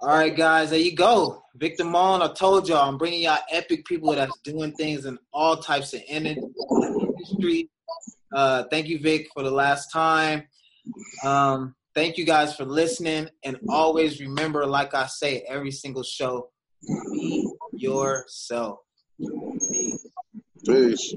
All 0.00 0.08
right, 0.08 0.36
guys, 0.36 0.70
there 0.70 0.78
you 0.78 0.94
go. 0.94 1.42
Vick 1.56 1.78
Damone, 1.78 2.20
I 2.20 2.32
told 2.34 2.68
y'all, 2.68 2.88
I'm 2.88 2.98
bringing 2.98 3.22
y'all 3.22 3.38
epic 3.50 3.86
people 3.86 4.12
that's 4.12 4.38
doing 4.40 4.72
things 4.72 5.06
in 5.06 5.18
all 5.32 5.56
types 5.56 5.94
of 5.94 6.02
industry. 6.08 7.70
Uh, 8.34 8.64
thank 8.70 8.88
you, 8.88 8.98
Vick, 8.98 9.28
for 9.32 9.42
the 9.42 9.50
last 9.50 9.92
time. 9.92 10.42
Um, 11.22 11.74
thank 11.94 12.18
you 12.18 12.26
guys 12.26 12.56
for 12.56 12.64
listening. 12.64 13.28
And 13.44 13.58
always 13.68 14.20
remember, 14.20 14.66
like 14.66 14.94
I 14.94 15.06
say 15.06 15.44
every 15.48 15.70
single 15.70 16.02
show, 16.02 16.50
be 17.12 17.48
yourself. 17.72 18.80
Peace. 20.66 21.14